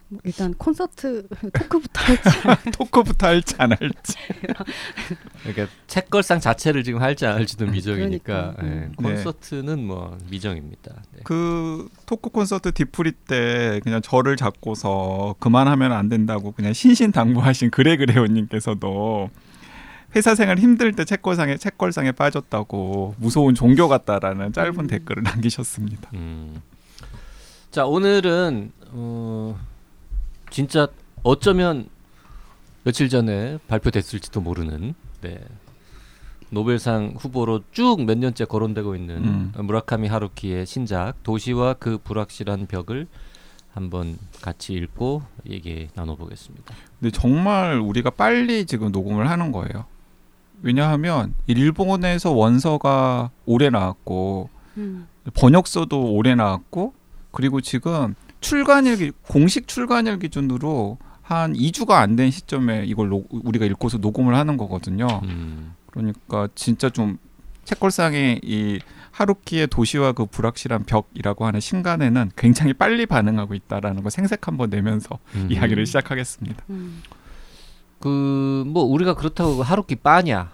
뭐 0.09 0.21
일단 0.25 0.55
콘서트 0.55 1.27
토크부터 1.53 2.01
할지 2.01 2.23
토크부터 2.79 3.27
할지 3.27 3.55
안 3.59 3.73
할지. 3.73 4.15
그러니까 5.43 5.75
책걸상 5.89 6.41
자체를 6.41 6.85
지금 6.85 7.03
할지 7.03 7.27
안 7.27 7.35
할지도 7.35 7.67
미정이니까 7.67 8.55
그러니까, 8.57 8.63
음. 8.63 8.93
예, 8.93 9.03
콘서트는 9.03 9.85
뭐 9.85 10.17
미정입니다. 10.31 10.95
네. 11.13 11.21
그 11.25 11.89
토크 12.07 12.31
콘서트 12.31 12.71
뒤풀이 12.73 13.13
때 13.13 13.81
그냥 13.83 14.01
저를 14.01 14.37
잡고서 14.37 15.35
그만하면 15.41 15.93
안 15.93 16.09
된다고 16.09 16.53
그냥 16.53 16.73
신신당부하신 16.73 17.71
그래그레오님께서도 17.71 19.31
회사 20.15 20.35
생활 20.37 20.59
힘들 20.59 20.93
때 20.93 21.05
책걸상에 21.05 21.57
책걸상에 21.57 22.13
빠졌다고 22.13 23.17
무서운 23.19 23.55
종교 23.55 23.89
같다라는 23.89 24.53
짧은 24.53 24.79
음. 24.79 24.87
댓글을 24.87 25.25
남기셨습니다. 25.25 26.11
음. 26.15 26.63
자 27.73 27.85
오늘은 27.85 28.73
어, 28.93 29.59
진짜 30.51 30.89
어쩌면 31.23 31.89
며칠 32.85 33.09
전에 33.09 33.59
발표됐을지도 33.67 34.41
모르는 34.41 34.95
네. 35.21 35.41
노벨상 36.51 37.15
후보로 37.19 37.63
쭉 37.73 38.01
몇 38.05 38.17
년째 38.19 38.45
거론되고 38.45 38.95
있는 38.95 39.25
음. 39.25 39.53
무라카미 39.57 40.07
하루키의 40.07 40.67
신작 40.67 41.23
도시와 41.25 41.75
그 41.75 41.99
불확실한 41.99 42.67
벽을 42.67 43.09
한번 43.73 44.17
같이 44.41 44.73
읽고 44.75 45.23
얘기 45.51 45.89
나눠보겠습니다. 45.95 46.75
근데 46.99 47.11
정말 47.11 47.79
우리가 47.79 48.11
빨리 48.11 48.65
지금 48.65 48.93
녹음을 48.93 49.29
하는 49.29 49.53
거예요. 49.53 49.85
왜냐하면 50.63 51.35
일본에서 51.47 52.33
원서가 52.33 53.31
오래 53.45 53.69
나왔고 53.69 54.49
음. 54.79 55.09
번역서도 55.35 56.13
오래 56.13 56.35
나왔고 56.35 56.95
그리고 57.33 57.61
지금 57.61 58.15
출간일 58.41 58.97
기- 58.97 59.13
공식 59.23 59.67
출간일 59.69 60.19
기준으로 60.19 60.99
한 61.23 61.55
2주가 61.55 61.93
안 61.93 62.17
된 62.17 62.31
시점에 62.31 62.85
이걸 62.87 63.09
노- 63.09 63.27
우리가 63.31 63.65
읽고서 63.67 63.99
녹음을 63.99 64.35
하는 64.37 64.57
거거든요. 64.57 65.07
음. 65.25 65.75
그러니까 65.91 66.49
진짜 66.55 66.89
좀 66.91 67.19
책걸상의 67.65 68.41
이 68.45 68.79
하루키의 69.11 69.67
도시와 69.69 70.13
그 70.13 70.27
불확실한 70.27 70.85
벽이라고 70.85 71.47
하는 71.47 71.59
신간에는 71.59 72.31
굉장히 72.37 72.75
빨리 72.75 73.07
반응하고 73.07 73.55
있다라는 73.55 74.03
거 74.03 74.11
생색 74.11 74.47
한번 74.47 74.71
내면서 74.71 75.19
음. 75.35 75.49
이야기를 75.51 75.87
시작하겠습니다. 75.87 76.63
음. 76.71 77.03
그뭐 77.99 78.85
우리가 78.85 79.15
그렇다고 79.15 79.63
하루키 79.63 79.97
빠냐? 79.97 80.53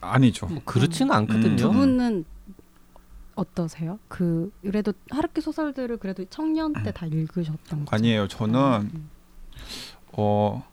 아니죠. 0.00 0.46
뭐 0.46 0.62
그렇지는 0.64 1.10
음. 1.12 1.16
않거든요. 1.16 1.56
두 1.56 1.70
분은 1.70 2.24
어떠세요? 3.36 3.98
그 4.08 4.50
그래도 4.62 4.92
하루키 5.10 5.40
소설들을 5.40 5.98
그래도 5.98 6.24
청년 6.30 6.72
때 6.82 6.90
다 6.92 7.06
읽으셨던 7.06 7.84
거죠? 7.84 7.94
아니에요. 7.94 8.28
저는 8.28 8.90
음. 8.94 9.10
어 10.12 10.64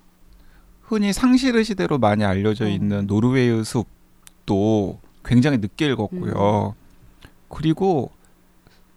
흔히 0.82 1.12
상실의 1.14 1.64
시대로 1.66 1.98
많이 1.98 2.24
알려져 2.24 2.66
어. 2.66 2.68
있는 2.70 3.06
노르웨이 3.08 3.64
숲도 3.64 5.00
굉장히 5.26 5.58
늦게 5.58 5.88
읽었고요. 5.92 6.76
그리고 7.50 8.12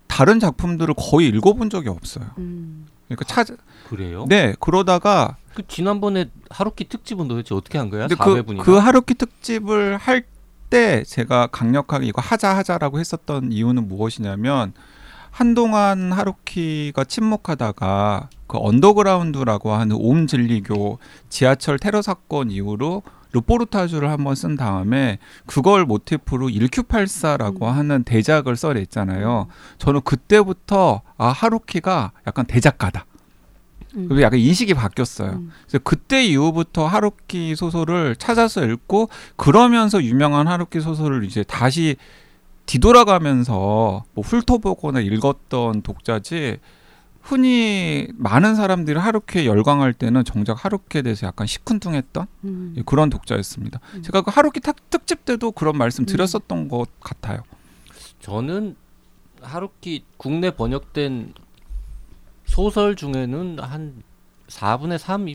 다른 0.07 0.39
작품들을 0.41 0.95
거의 0.97 1.29
읽어본 1.29 1.69
적이 1.71 1.89
없어요. 1.91 2.27
음. 2.39 2.87
그러니까 3.09 3.25
찾 3.27 3.49
그래요? 3.89 4.25
네 4.29 4.55
그러다가 4.61 5.37
그 5.55 5.67
지난번에 5.67 6.31
하루키 6.51 6.89
특집은 6.89 7.29
도대체 7.29 7.55
어떻게 7.55 7.79
한 7.79 7.91
거야? 7.91 8.07
근데 8.09 8.15
4회분이나. 8.23 8.59
그, 8.59 8.65
그 8.65 8.77
하루키 8.77 9.15
특집을 9.15 9.97
할 9.97 10.25
때 10.71 11.05
제가 11.05 11.49
강력하게 11.49 12.07
이거 12.07 12.21
하자 12.21 12.57
하자라고 12.57 12.99
했었던 12.99 13.53
이유는 13.53 13.89
무엇이냐면 13.89 14.73
한동안 15.31 16.13
하루키가 16.13 17.05
침묵하다가 17.05 18.31
그 18.47 18.59
언더그라운드라고 18.59 19.73
하는 19.73 19.97
옴 19.99 20.27
진리교 20.27 20.99
지하철 21.29 21.79
테러 21.79 22.01
사건 22.01 22.51
이후로 22.51 23.03
르포르타주를 23.33 24.11
한번 24.11 24.35
쓴 24.35 24.57
다음에 24.57 25.19
그걸 25.47 25.85
모티프로 25.85 26.49
1Q84라고 26.49 27.63
음. 27.63 27.69
하는 27.69 28.03
대작을 28.05 28.57
써냈잖아요. 28.57 29.49
저는 29.79 30.01
그때부터 30.03 31.03
아 31.19 31.29
하루키가 31.29 32.13
약간 32.27 32.47
대작가다. 32.47 33.05
음. 33.97 34.09
그리고 34.09 34.23
약간 34.23 34.39
인식이 34.39 34.75
바뀌었어요. 34.75 35.31
음. 35.33 35.51
그래서 35.63 35.79
그때 35.83 36.25
이후부터 36.25 36.87
하루키 36.87 37.57
소설을 37.57 38.17
찾아서 38.17 38.65
읽고 38.65 39.09
그러면서 39.37 40.03
유명한 40.03 40.47
하루키 40.49 40.81
소설을 40.81 41.25
이제 41.25 41.43
다시 41.45 41.97
뒤돌아가면서 42.67 44.05
뭐 44.15 44.25
훑어보거나 44.25 45.01
읽었던 45.01 45.83
독자지 45.83 46.59
흔히 47.23 48.07
많은 48.15 48.55
사람들이 48.55 48.99
하루키에 48.99 49.47
열광할 49.47 49.93
때는 49.93 50.25
정작 50.25 50.65
하루키에 50.65 51.03
대해서 51.03 51.27
약간 51.27 51.47
시큰둥했던 51.47 52.27
음. 52.45 52.77
그런 52.87 53.11
독자였습니다. 53.11 53.81
음. 53.95 54.03
제가 54.03 54.23
그 54.23 54.31
하루키 54.31 54.61
탁- 54.61 54.91
특집 54.91 55.25
때도 55.25 55.51
그런 55.53 55.77
말씀 55.77 56.03
음. 56.03 56.07
드렸었던 56.07 56.69
것 56.69 56.87
같아요. 57.01 57.41
저는 58.21 58.77
하루키 59.43 60.05
국내 60.17 60.51
번역된 60.53 61.35
소설 62.47 62.97
중에는 62.97 63.59
한 63.61 64.03
4분의 64.49 64.99
3 64.99 65.27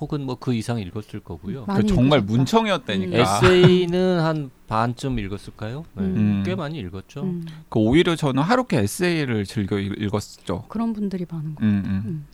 혹은 0.00 0.24
뭐 0.26 0.36
그 0.36 0.52
이상 0.52 0.78
읽었을 0.78 1.20
거고요. 1.20 1.64
그 1.66 1.86
정말 1.86 2.18
읽으셨다. 2.20 2.36
문청이었다니까. 2.36 3.16
에세이는 3.18 4.20
한 4.20 4.50
반쯤 4.66 5.18
읽었을까요? 5.18 5.84
네, 5.94 6.02
음. 6.04 6.42
꽤 6.44 6.54
많이 6.54 6.78
읽었죠. 6.78 7.22
음. 7.22 7.46
그 7.70 7.78
오히려 7.78 8.14
저는 8.14 8.42
하루키 8.42 8.76
에세이를 8.76 9.46
즐겨 9.46 9.78
읽- 9.78 9.98
읽었죠. 10.02 10.64
그런 10.68 10.92
분들이 10.92 11.24
많은 11.30 11.54
거. 11.54 11.64
음, 11.64 11.82
음. 11.86 12.02
음. 12.04 12.26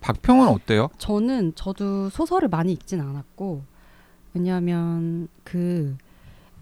박평은 0.00 0.48
어때요? 0.48 0.88
저는 0.98 1.52
저도 1.56 2.08
소설을 2.08 2.48
많이 2.48 2.72
읽진 2.72 3.00
않았고 3.00 3.62
왜냐하면 4.34 5.28
그 5.44 5.96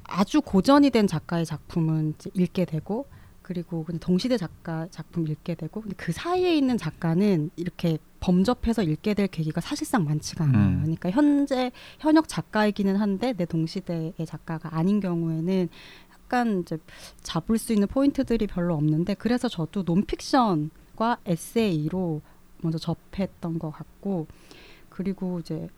아주 0.04 0.40
고전이 0.42 0.90
된 0.90 1.06
작가의 1.06 1.46
작품은 1.46 2.14
읽게 2.34 2.64
되고 2.64 3.06
그리고 3.50 3.82
그냥 3.82 3.98
동시대 3.98 4.36
작가 4.36 4.86
작품 4.92 5.26
읽게 5.26 5.56
되고 5.56 5.80
근데 5.80 5.96
그 5.96 6.12
사이에 6.12 6.56
있는 6.56 6.78
작가는 6.78 7.50
이렇게 7.56 7.98
범접해서 8.20 8.84
읽게 8.84 9.14
될 9.14 9.26
계기가 9.26 9.60
사실상 9.60 10.04
많지가 10.04 10.44
않아요. 10.44 10.68
음. 10.68 10.80
그러니까 10.82 11.10
현재 11.10 11.72
현역 11.98 12.28
작가이기는 12.28 12.94
한데 12.94 13.32
내 13.32 13.46
동시대의 13.46 14.14
작가가 14.24 14.76
아닌 14.76 15.00
경우에는 15.00 15.68
약간 16.12 16.60
이제 16.60 16.78
잡을 17.24 17.58
수 17.58 17.72
있는 17.72 17.88
포인트들이 17.88 18.46
별로 18.46 18.76
없는데 18.76 19.14
그래서 19.14 19.48
저도 19.48 19.82
논픽션과 19.82 21.18
에세이로 21.26 22.22
먼저 22.58 22.78
접했던 22.78 23.58
것 23.58 23.72
같고 23.72 24.28
그리고 24.90 25.40
이제 25.40 25.68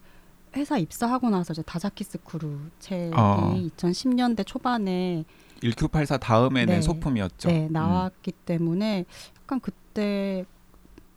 회사 0.57 0.76
입사하고 0.76 1.31
나서 1.31 1.55
이제 1.55 1.62
다자키 1.62 2.19
쓰쿠루 2.23 2.59
책이 2.81 3.12
어. 3.17 3.55
2010년대 3.79 4.47
초반에 4.47 5.25
1984 5.62 6.19
다음에 6.19 6.64
낸 6.66 6.76
네. 6.76 6.83
소품이었죠. 6.83 7.49
네, 7.49 7.66
음. 7.66 7.73
나왔기 7.73 8.33
때문에 8.45 9.04
약간 9.42 9.61
그때 9.61 10.45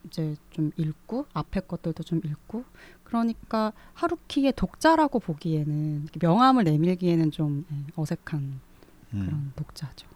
이제 0.06 0.36
좀 0.52 0.72
읽고 0.78 1.26
앞에 1.34 1.62
것들도 1.62 2.04
좀 2.04 2.22
읽고 2.24 2.64
그러니까 3.04 3.74
하루키의 3.94 4.54
독자라고 4.56 5.20
보기에는 5.20 6.08
명함을 6.22 6.64
내밀기에는 6.64 7.32
좀 7.32 7.66
예, 7.72 7.76
어색한 7.96 8.60
음. 9.14 9.26
그런 9.26 9.52
독자죠. 9.56 10.08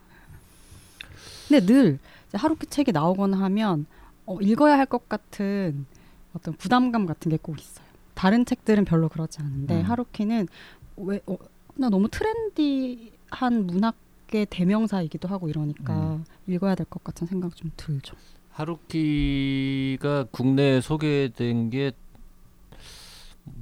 근데 1.47 1.65
늘 1.65 1.99
하루키 2.33 2.67
책이 2.67 2.91
나오거나 2.91 3.39
하면 3.39 3.85
어, 4.25 4.37
읽어야 4.41 4.77
할 4.77 4.85
것 4.85 5.09
같은 5.09 5.85
어떤 6.33 6.53
부담감 6.55 7.05
같은 7.07 7.31
게 7.31 7.37
꼭 7.37 7.59
있어요. 7.59 7.85
다른 8.13 8.45
책들은 8.45 8.85
별로 8.85 9.09
그렇지 9.09 9.39
않은데 9.41 9.81
음. 9.81 9.85
하루키는 9.85 10.47
왜 10.97 11.19
어, 11.25 11.37
나 11.75 11.89
너무 11.89 12.09
트렌디한 12.09 13.65
문학 13.65 13.95
의 14.33 14.45
대명사이기도 14.49 15.27
하고 15.27 15.49
이러니까 15.49 16.15
음. 16.15 16.25
읽어야 16.47 16.75
될 16.75 16.85
것 16.89 17.03
같은 17.03 17.25
생각 17.27 17.55
좀 17.55 17.71
들죠. 17.77 18.15
하루키가 18.49 20.25
국내에 20.31 20.81
소개된 20.81 21.69
게 21.69 21.91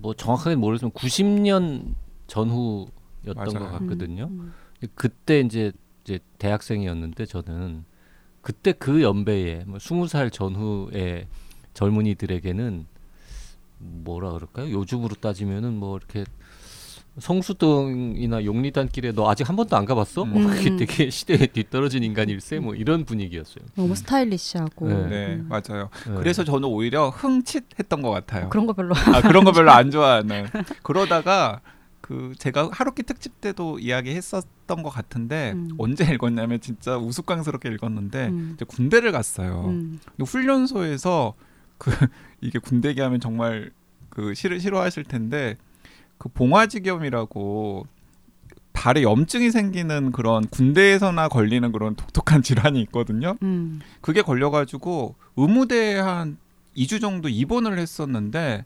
뭐 0.01 0.13
정확하게 0.13 0.55
모르지만 0.55 0.91
90년 0.91 1.95
전후였던 2.27 3.35
맞아요. 3.35 3.59
것 3.59 3.71
같거든요. 3.79 4.25
음, 4.25 4.53
그때 4.95 5.39
이제 5.39 5.71
이제 6.03 6.19
대학생이었는데 6.37 7.25
저는 7.25 7.85
그때 8.41 8.71
그 8.73 9.01
연배에 9.01 9.63
뭐 9.65 9.77
20살 9.77 10.31
전후의 10.31 11.27
젊은이들에게는 11.73 12.85
뭐라 13.79 14.31
그럴까요? 14.33 14.71
요즘으로 14.71 15.15
따지면은 15.15 15.75
뭐 15.77 15.97
이렇게 15.97 16.23
성수동이나 17.19 18.45
용리단길에 18.45 19.13
너 19.13 19.29
아직 19.29 19.47
한 19.49 19.55
번도 19.55 19.75
안 19.75 19.85
가봤어? 19.85 20.25
뭐 20.25 20.41
음. 20.41 20.47
그게 20.47 20.75
되게 20.75 21.09
시대에 21.11 21.47
뒤떨어진 21.47 22.03
인간일세 22.03 22.59
뭐 22.59 22.75
이런 22.75 23.05
분위기였어요. 23.05 23.65
너무 23.75 23.95
스타일리시하고 23.95 24.87
네. 24.87 25.07
네, 25.07 25.25
음, 25.35 25.49
맞아요. 25.49 25.89
네. 26.05 26.13
그래서 26.17 26.43
저는 26.43 26.67
오히려 26.69 27.09
흥칫했던 27.09 28.01
것 28.01 28.11
같아요. 28.11 28.49
그런 28.49 28.67
거 28.67 28.73
별로 28.73 28.95
아, 28.95 29.21
그런 29.21 29.43
거 29.43 29.51
별로 29.51 29.71
안 29.71 29.89
좋아하는. 29.89 30.47
그러다가 30.83 31.61
그 32.01 32.33
제가 32.37 32.69
하루키 32.71 33.03
특집 33.03 33.41
때도 33.41 33.79
이야기했었던 33.79 34.83
것 34.83 34.89
같은데 34.89 35.53
음. 35.55 35.69
언제 35.77 36.05
읽었냐면 36.05 36.61
진짜 36.61 36.97
우스꽝스럽게 36.97 37.69
읽었는데 37.69 38.27
음. 38.27 38.51
이제 38.55 38.63
군대를 38.65 39.11
갔어요. 39.11 39.65
음, 39.65 39.99
훈련소에서 40.23 41.33
그 41.77 41.91
이게 42.41 42.59
군대 42.59 42.89
얘기하면 42.89 43.19
정말 43.19 43.71
그 44.09 44.33
싫어 44.35 44.57
싫어하실 44.57 45.03
텐데 45.03 45.57
그 46.17 46.29
봉화지겸이라고 46.29 47.87
발에 48.73 49.01
염증이 49.01 49.49
생기는 49.49 50.11
그런 50.11 50.47
군대에서나 50.47 51.29
걸리는 51.29 51.71
그런 51.71 51.95
독특한 51.95 52.43
질환이 52.43 52.79
있거든요. 52.81 53.35
음, 53.41 53.79
그게 54.01 54.21
걸려가지고 54.21 55.15
의무대에 55.35 55.97
한 55.97 56.37
2주 56.75 57.01
정도 57.01 57.27
입원을 57.27 57.79
했었는데 57.79 58.65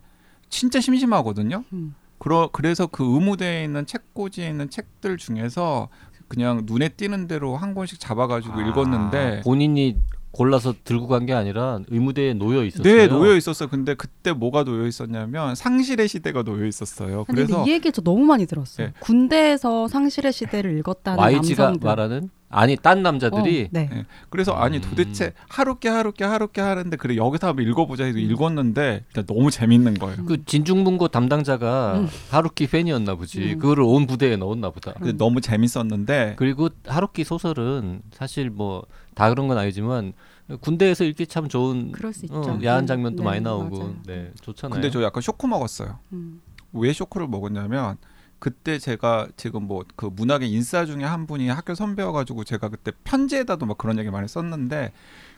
진짜 0.50 0.80
심심하거든요. 0.80 1.64
음. 1.72 1.94
그러, 2.18 2.50
그래서 2.52 2.86
그 2.86 3.02
의무대에 3.02 3.64
있는 3.64 3.86
책꽂이에 3.86 4.48
있는 4.48 4.68
책들 4.68 5.16
중에서 5.16 5.88
그냥 6.28 6.62
눈에 6.66 6.88
띄는 6.90 7.26
대로 7.26 7.56
한 7.56 7.74
권씩 7.74 7.98
잡아가지고 7.98 8.60
아, 8.60 8.68
읽었는데 8.68 9.40
본인이 9.44 9.96
골라서 10.32 10.74
들고 10.84 11.06
간 11.08 11.22
게 11.26 11.32
아니라 11.34 11.78
의무대에 11.88 12.34
놓여 12.34 12.64
있었어요. 12.64 12.82
네, 12.82 13.06
놓여 13.06 13.36
있었어요. 13.36 13.68
근데 13.68 13.94
그때 13.94 14.32
뭐가 14.32 14.64
놓여 14.64 14.86
있었냐면 14.86 15.54
상실의 15.54 16.08
시대가 16.08 16.42
놓여 16.42 16.66
있었어요. 16.66 17.24
아니, 17.28 17.36
그래서 17.36 17.64
이 17.66 17.70
얘기 17.70 17.92
저 17.92 18.02
너무 18.02 18.24
많이 18.24 18.46
들었어요. 18.46 18.88
네. 18.88 18.92
군대에서 19.00 19.88
상실의 19.88 20.32
시대를 20.32 20.76
읽었다는 20.78 21.18
YG가 21.18 21.64
남성들. 21.64 21.86
말하는 21.86 22.30
아니 22.54 22.76
딴 22.76 23.02
남자들이 23.02 23.62
어, 23.64 23.68
네. 23.70 23.88
네. 23.90 24.04
그래서 24.28 24.52
아니 24.52 24.76
음. 24.76 24.82
도대체 24.82 25.32
하루께 25.48 25.88
하루께 25.88 26.22
하루께 26.24 26.60
하는데 26.60 26.96
그래 26.98 27.16
여기서 27.16 27.48
한번 27.48 27.66
읽어보자 27.66 28.04
해서 28.04 28.18
읽었는데 28.18 29.04
진짜 29.14 29.26
너무 29.32 29.50
재밌는 29.50 29.94
거예요. 29.94 30.24
그 30.26 30.44
진중문고 30.44 31.08
담당자가 31.08 32.00
음. 32.00 32.08
하루키 32.30 32.66
팬이었나 32.66 33.14
보지. 33.14 33.52
음. 33.54 33.58
그거를 33.58 33.84
온 33.84 34.06
부대에 34.06 34.36
넣었나 34.36 34.68
보다. 34.70 34.92
근데 34.94 35.12
너무 35.12 35.40
재밌었는데 35.40 36.34
그리고 36.36 36.68
하루키 36.86 37.24
소설은 37.24 38.02
사실 38.12 38.50
뭐 38.50 38.84
다 39.14 39.28
그런 39.28 39.48
건 39.48 39.58
아니지만 39.58 40.12
군대에서 40.60 41.04
읽기 41.04 41.26
참 41.26 41.48
좋은 41.48 41.92
그럴 41.92 42.12
수 42.12 42.26
있죠. 42.26 42.36
어, 42.38 42.58
야한 42.64 42.86
장면도 42.86 43.22
네, 43.22 43.24
많이 43.28 43.40
나오고 43.40 43.78
맞아요. 43.78 43.94
네 44.06 44.30
좋잖아요. 44.40 44.74
근데 44.74 44.90
저 44.90 45.02
약간 45.02 45.20
쇼크 45.22 45.46
먹었어요. 45.46 45.98
음. 46.12 46.40
왜 46.72 46.92
쇼크를 46.92 47.26
먹었냐면 47.28 47.96
그때 48.38 48.78
제가 48.78 49.28
지금 49.36 49.64
뭐 49.68 49.84
그 49.96 50.06
문학의 50.06 50.50
인싸 50.50 50.84
중에 50.84 51.04
한 51.04 51.26
분이 51.26 51.48
학교 51.48 51.74
선배여가지고 51.74 52.44
제가 52.44 52.68
그때 52.70 52.90
편지에다도 53.04 53.66
막 53.66 53.78
그런 53.78 53.98
얘기 53.98 54.10
많이 54.10 54.26
썼는데 54.26 54.92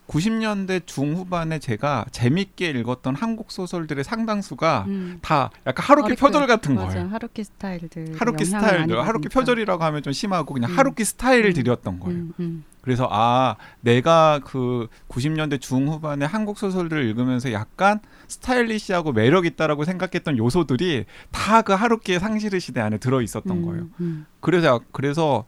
90년대 0.08 0.86
중후반에 0.86 1.58
제가 1.58 2.04
재밌게 2.10 2.70
읽었던 2.70 3.14
한국 3.14 3.50
소설들의 3.50 4.04
상당수가 4.04 4.84
음. 4.88 5.18
다 5.22 5.50
약간 5.66 5.84
하루키 5.84 6.04
하루키, 6.04 6.20
표절 6.20 6.46
같은 6.46 6.74
맞아요. 6.74 6.88
거예요. 6.90 7.08
하루키 7.08 7.44
스타일들. 7.44 8.14
하루키 8.18 8.44
스타일들, 8.44 9.06
하루키. 9.06 9.28
표절이라고 9.28 9.82
하면 9.82 10.02
좀 10.02 10.12
심하고 10.12 10.54
그냥 10.54 10.70
음. 10.70 10.78
하루키 10.78 11.04
스타일을 11.04 11.54
음. 11.56 11.98
거예요. 12.00 12.18
음, 12.18 12.32
음. 12.40 12.64
그래서 12.84 13.08
아 13.10 13.56
내가 13.80 14.40
그 14.44 14.88
90년대 15.08 15.58
중후반에 15.58 16.26
한국 16.26 16.58
소설들을 16.58 17.02
읽으면서 17.06 17.50
약간 17.52 17.98
스타일리시하고 18.28 19.12
매력 19.12 19.46
있다라고 19.46 19.84
생각했던 19.84 20.36
요소들이 20.36 21.06
다 21.30 21.62
그 21.64 21.72
하루키의 21.72 22.20
상실의 22.20 22.60
시대 22.60 22.82
안에 22.82 22.98
들어 22.98 23.22
있었던 23.22 23.56
음, 23.56 23.64
거예요. 23.64 23.86
음. 24.00 24.26
그래서 24.40 24.80
그래서 24.92 25.46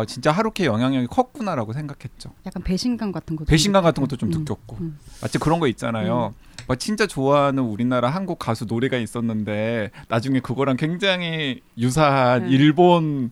아 0.00 0.04
진짜 0.06 0.32
하루키의 0.32 0.66
영향력이 0.66 1.06
컸구나라고 1.08 1.72
생각했죠. 1.72 2.30
약간 2.46 2.62
배신감 2.62 3.12
같은 3.12 3.36
것도 3.36 3.46
배신감 3.46 3.82
좀 3.82 3.84
같은 3.84 4.02
것도 4.02 4.16
좀 4.16 4.32
음, 4.32 4.38
느꼈고 4.40 4.76
음. 4.80 4.98
마치 5.22 5.38
그런 5.38 5.60
거 5.60 5.68
있잖아요. 5.68 6.34
막 6.66 6.78
진짜 6.80 7.06
좋아하는 7.06 7.62
우리나라 7.62 8.08
한국 8.10 8.38
가수 8.38 8.64
노래가 8.64 8.96
있었는데 8.96 9.90
나중에 10.08 10.40
그거랑 10.40 10.76
굉장히 10.76 11.60
유사한 11.78 12.44
네. 12.44 12.50
일본 12.50 13.30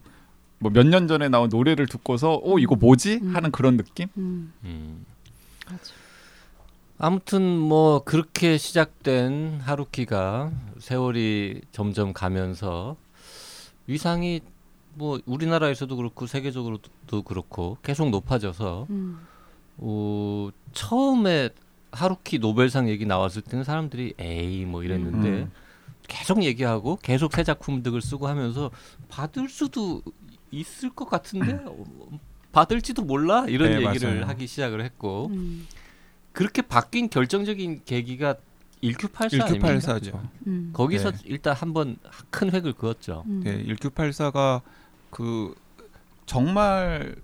뭐 0.59 0.71
몇 0.71 0.87
년 0.87 1.09
전에 1.09 1.29
나온 1.29 1.49
노래를 1.49 1.87
듣고서 1.89 2.41
어 2.45 2.59
이거 2.59 2.77
뭐지 2.77 3.21
음. 3.23 3.35
하는 3.35 3.51
그런 3.51 3.77
느낌? 3.77 4.07
음, 4.17 4.53
음. 4.65 5.05
맞아. 5.67 5.93
아무튼 6.99 7.59
뭐 7.59 8.05
그렇게 8.05 8.57
시작된 8.59 9.61
하루키가 9.63 10.53
세월이 10.79 11.63
점점 11.73 12.13
가면서 12.13 12.97
위상이 13.89 14.41
뭐 14.95 15.21
우리나라에서도 15.27 15.95
그렇고 15.97 16.27
세계적으로도 16.27 17.23
그렇고 17.23 17.79
계속 17.83 18.11
높아져서 18.11 18.87
음. 18.91 19.19
어, 19.79 20.51
처음에 20.73 21.51
하루키 21.93 22.39
노벨상 22.39 22.89
얘기 22.89 23.07
나왔을 23.07 23.43
때는 23.43 23.65
사람들이 23.65 24.15
에이 24.19 24.65
뭐 24.65 24.83
이랬는데 24.83 25.29
음. 25.29 25.53
계속 26.09 26.43
얘기하고 26.43 26.99
계속 27.03 27.33
새 27.33 27.45
작품들을 27.45 28.01
쓰고 28.01 28.29
하면서 28.29 28.71
받을 29.09 29.49
수도 29.49 30.03
있을 30.51 30.91
것 30.91 31.09
같은데 31.09 31.59
어, 31.65 31.85
받을지도 32.53 33.03
몰라 33.03 33.47
이런 33.49 33.71
네, 33.71 33.87
얘기를 33.87 34.11
맞아요. 34.15 34.27
하기 34.29 34.47
시작을 34.47 34.85
했고 34.85 35.29
음. 35.33 35.67
그렇게 36.33 36.63
바뀐 36.63 37.09
결정적인 37.09 37.83
계기가 37.85 38.37
1Q84 38.83 39.43
아닙니까? 39.43 39.69
1984죠. 39.79 40.29
음. 40.47 40.71
거기서 40.73 41.13
네. 41.13 41.19
일단 41.25 41.55
한번 41.55 41.97
큰 42.31 42.51
획을 42.53 42.73
그었죠. 42.73 43.23
음. 43.27 43.43
네, 43.45 43.65
1984가 43.65 44.63
그 45.13 45.55
정말 46.27 47.15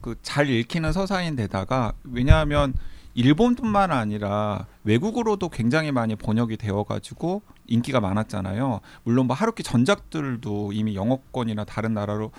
그 0.00 0.14
잘 0.22 0.48
읽히는 0.48 0.92
서사인데다가 0.92 1.92
왜냐하면 2.04 2.74
일본뿐만 3.14 3.90
아니라 3.90 4.66
외국어로도 4.84 5.48
굉장히 5.48 5.92
많이 5.92 6.14
번역이 6.14 6.56
되어가지고 6.56 7.42
인기가 7.66 8.00
많았잖아요. 8.00 8.80
물론 9.02 9.26
뭐 9.26 9.34
하루키 9.36 9.62
전작들도 9.62 10.72
이미 10.72 10.94
영어권이나 10.94 11.64
다른 11.64 11.92
나라로 11.94 12.30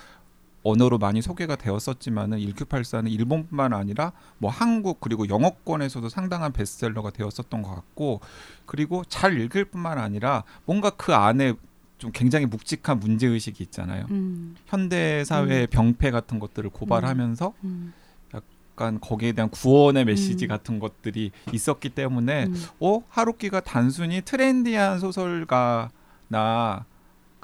언어로 0.64 0.98
많이 0.98 1.20
소개가 1.20 1.56
되었었지만은 1.56 2.38
1984는 2.38 3.10
일본뿐만 3.10 3.72
아니라 3.72 4.12
뭐 4.38 4.50
한국 4.50 5.00
그리고 5.00 5.28
영어권에서도 5.28 6.08
상당한 6.08 6.52
베스트셀러가 6.52 7.10
되었었던 7.10 7.62
것 7.62 7.74
같고 7.74 8.20
그리고 8.64 9.04
잘 9.08 9.40
읽을 9.40 9.66
뿐만 9.66 9.98
아니라 9.98 10.44
뭔가 10.64 10.90
그 10.90 11.14
안에 11.14 11.54
좀 12.02 12.10
굉장히 12.12 12.46
묵직한 12.46 12.98
문제 12.98 13.28
의식이 13.28 13.62
있잖아요. 13.62 14.06
음. 14.10 14.56
현대 14.66 15.22
사회의 15.22 15.68
병폐 15.68 16.10
같은 16.10 16.40
것들을 16.40 16.68
고발하면서 16.70 17.54
음. 17.62 17.92
약간 18.34 18.98
거기에 18.98 19.30
대한 19.30 19.48
구원의 19.48 20.06
메시지 20.06 20.46
음. 20.46 20.48
같은 20.48 20.80
것들이 20.80 21.30
있었기 21.52 21.90
때문에 21.90 22.46
음. 22.46 22.64
어 22.80 23.04
하루키가 23.08 23.60
단순히 23.60 24.20
트렌디한 24.20 24.98
소설가나가 24.98 26.84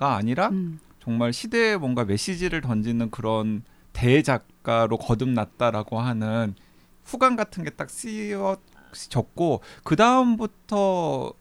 아니라 0.01 0.49
음. 0.49 0.81
정말 0.99 1.33
시대에 1.33 1.77
뭔가 1.77 2.05
메시지를 2.05 2.61
던지는 2.61 3.13
그런 3.13 3.63
대작가로 3.93 4.99
거듭났다라고 4.99 6.01
하는 6.01 6.57
후감 7.05 7.37
같은 7.37 7.63
게 7.63 7.71
딱 7.71 7.91
쓰여졌고 7.91 9.61
그 9.85 9.95
다음부터 9.95 11.33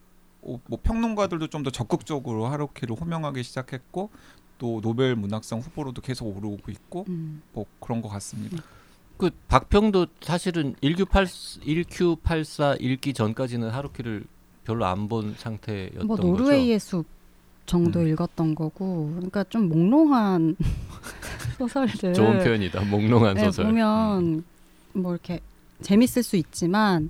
뭐 0.67 0.79
평론가들도 0.81 1.47
좀 1.47 1.63
더 1.63 1.69
적극적으로 1.71 2.45
하루키를 2.47 2.95
호명하기 2.99 3.43
시작했고 3.43 4.09
또 4.57 4.79
노벨 4.81 5.15
문학상 5.15 5.59
후보로도 5.59 6.01
계속 6.01 6.25
오르고 6.27 6.71
있고 6.71 7.05
음. 7.09 7.41
뭐 7.53 7.65
그런 7.79 8.01
것 8.01 8.09
같습니다. 8.09 8.57
그 9.17 9.29
박평도 9.47 10.07
사실은 10.21 10.75
1Q8 10.81 11.61
1Q84 11.63 12.77
읽기 12.81 13.13
전까지는 13.13 13.69
하루키를 13.69 14.25
별로 14.63 14.85
안 14.85 15.07
본 15.07 15.33
상태였던 15.37 16.07
뭐 16.07 16.15
거죠. 16.15 16.27
노르웨이의 16.27 16.79
숲 16.79 17.05
정도 17.65 17.99
음. 18.01 18.07
읽었던 18.07 18.55
거고, 18.55 19.09
그러니까 19.15 19.43
좀 19.45 19.67
몽롱한 19.69 20.55
소설들. 21.57 22.13
좋은 22.13 22.39
표현이다. 22.39 22.81
몽롱한 22.85 23.35
네, 23.35 23.43
소설. 23.45 23.65
음. 23.65 23.69
보면 23.71 24.43
뭐 24.93 25.13
이렇게 25.13 25.39
재밌을 25.81 26.23
수 26.23 26.35
있지만 26.37 27.09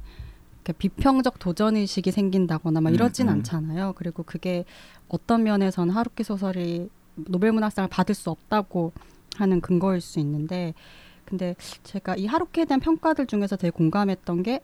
이렇게 0.67 0.73
비평적 0.73 1.39
도전 1.39 1.77
의식이 1.77 2.12
생긴다거나 2.12 2.82
막 2.82 2.89
음, 2.89 2.93
이러진 2.93 3.27
음. 3.30 3.34
않잖아요. 3.36 3.93
그리고 3.95 4.23
그게 4.23 4.65
어떤 5.08 5.43
면에서는 5.43 5.93
하루키 5.93 6.23
소설이 6.23 6.89
노벨 7.15 7.53
문학상을 7.53 7.89
받을 7.89 8.13
수 8.13 8.30
없다고 8.30 8.91
하는 9.38 9.62
근거일 9.62 10.01
수 10.01 10.19
있는데 10.19 10.73
근데 11.25 11.56
제가 11.84 12.15
이 12.15 12.25
하루키에 12.25 12.65
대한 12.65 12.80
평가들 12.82 13.27
중에서 13.27 13.56
되게 13.56 13.71
공감했던 13.71 14.43
게 14.43 14.62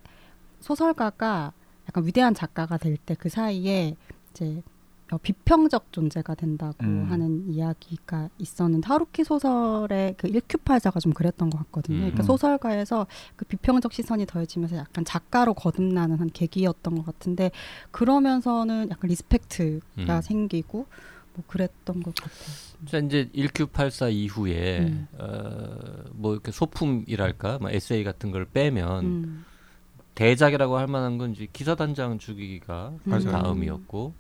소설가가 0.60 1.54
약간 1.88 2.06
위대한 2.06 2.34
작가가 2.34 2.78
될 2.78 2.98
때 2.98 3.16
그 3.16 3.30
사이에 3.30 3.96
이제 4.32 4.62
어, 4.66 4.73
비평적 5.18 5.92
존재가 5.92 6.36
된다고 6.36 6.76
음. 6.82 7.06
하는 7.10 7.50
이야기가 7.50 8.30
있었는데 8.38 8.88
하루키 8.88 9.24
소설의 9.24 10.16
그 10.18 10.28
1큐팔자가 10.28 11.00
좀 11.00 11.14
그랬던 11.14 11.50
것 11.50 11.58
같거든요. 11.60 11.98
그러니까 12.00 12.24
음. 12.24 12.26
소설가에서 12.26 13.08
그 13.36 13.46
비평적 13.46 13.94
시선이 13.94 14.26
더해지면서 14.26 14.78
약간 14.78 15.06
작가로 15.06 15.54
거듭나는 15.54 16.20
한 16.20 16.30
계기였던 16.32 16.96
것 16.96 17.06
같은데 17.06 17.52
그러면서는 17.92 18.90
약간 18.90 19.10
respect가 19.10 20.18
음. 20.18 20.22
생기고 20.22 20.86
뭐 21.36 21.44
그랬던 21.48 22.04
것 22.04 22.16
같아요. 22.16 22.40
자 22.86 22.98
이제 23.00 23.30
1Q84 23.34 24.12
이후에 24.14 24.80
음. 24.80 25.08
어, 25.18 26.10
뭐 26.14 26.34
이렇게 26.34 26.52
소품이랄까, 26.52 27.60
뭐 27.60 27.70
에세이 27.70 28.04
같은 28.04 28.32
걸 28.32 28.46
빼면 28.46 29.06
음. 29.06 29.46
대작이라고 30.16 30.78
할 30.78 30.88
만한 30.88 31.18
건 31.18 31.32
이제 31.32 31.48
기사단장 31.52 32.20
죽이기가 32.20 32.94
맞아요. 33.04 33.32
다음이었고 33.32 34.14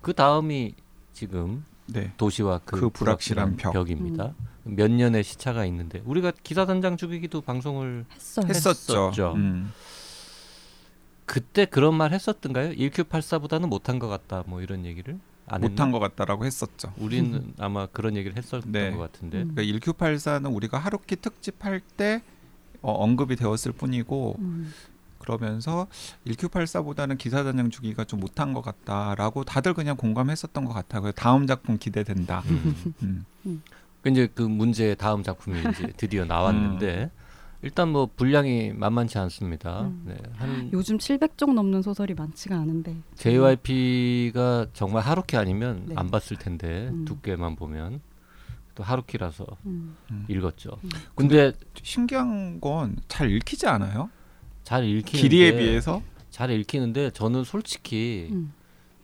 그 0.00 0.12
다음이 0.14 0.74
지금 1.12 1.64
네. 1.86 2.12
도시와 2.16 2.60
그, 2.64 2.80
그 2.80 2.88
불확실한 2.90 3.56
벽. 3.56 3.72
벽입니다. 3.72 4.34
몇 4.64 4.90
년의 4.90 5.24
시차가 5.24 5.64
있는데 5.66 6.02
우리가 6.04 6.32
기사 6.42 6.66
단장 6.66 6.96
죽이기도 6.96 7.40
방송을 7.40 8.04
했어요. 8.14 8.46
했었죠. 8.48 9.08
했었죠. 9.08 9.32
음. 9.36 9.72
그때 11.26 11.64
그런 11.64 11.94
말 11.94 12.12
했었던가요? 12.12 12.72
1Q84보다는 12.72 13.68
못한 13.68 13.98
것 13.98 14.08
같다. 14.08 14.42
뭐 14.46 14.60
이런 14.62 14.84
얘기를 14.84 15.18
안 15.46 15.60
못한? 15.62 15.90
것 15.92 15.98
같다라고 15.98 16.44
했었죠. 16.44 16.92
우리는 16.98 17.54
아마 17.58 17.86
그런 17.86 18.16
얘기를 18.16 18.36
했었던 18.36 18.70
네. 18.70 18.90
것 18.90 18.98
같은데. 18.98 19.42
음. 19.42 19.54
그러니까 19.54 19.78
1984는 19.92 20.54
우리가 20.54 20.78
하루키 20.78 21.16
특집 21.16 21.64
할 21.64 21.80
때 21.96 22.22
어, 22.82 22.92
언급이 22.92 23.36
되었을 23.36 23.72
뿐이고 23.72 24.36
음. 24.38 24.72
그러면서 25.20 25.60
그러면서 25.60 25.86
1984보다는 26.26 27.18
기사단장 27.18 27.70
주기가 27.70 28.04
좀 28.04 28.20
못한 28.20 28.52
것 28.52 28.62
같다라고 28.62 29.44
다들 29.44 29.74
그냥 29.74 29.96
공감했었던 29.96 30.64
것 30.64 30.72
같아요. 30.72 31.02
그래서 31.02 31.14
다음 31.16 31.46
작품 31.46 31.78
기대된다. 31.78 32.42
음. 32.46 33.24
음. 33.46 33.62
그 34.02 34.08
이제 34.10 34.28
그 34.34 34.42
문제의 34.42 34.96
다음 34.96 35.22
작품이 35.22 35.60
이제 35.60 35.92
드디어 35.96 36.24
나왔는데 36.24 37.10
일단 37.62 37.90
뭐 37.90 38.08
분량이 38.16 38.72
만만치 38.72 39.18
않습니다. 39.18 39.82
음. 39.82 40.02
네, 40.06 40.16
한 40.36 40.70
요즘 40.72 40.96
700쪽 40.96 41.52
넘는 41.52 41.82
소설이 41.82 42.14
많지가 42.14 42.56
않은데. 42.56 42.96
JYP가 43.16 44.68
정말 44.72 45.02
하루키 45.02 45.36
아니면 45.36 45.84
네. 45.86 45.94
안 45.96 46.10
봤을 46.10 46.38
텐데 46.38 46.88
음. 46.88 47.04
두께만 47.04 47.56
보면 47.56 48.00
또 48.74 48.82
하루키라서 48.82 49.46
음. 49.66 49.96
읽었죠. 50.28 50.70
음. 50.82 50.90
근데 51.14 51.52
신기한 51.82 52.60
건 52.60 52.96
잘 53.08 53.30
읽히지 53.30 53.66
않아요? 53.66 54.08
잘 54.70 54.84
읽히는데 54.84 55.18
길이에 55.28 55.56
비해서 55.56 56.00
잘 56.30 56.52
읽히는데 56.52 57.10
저는 57.10 57.42
솔직히 57.42 58.28
음. 58.30 58.52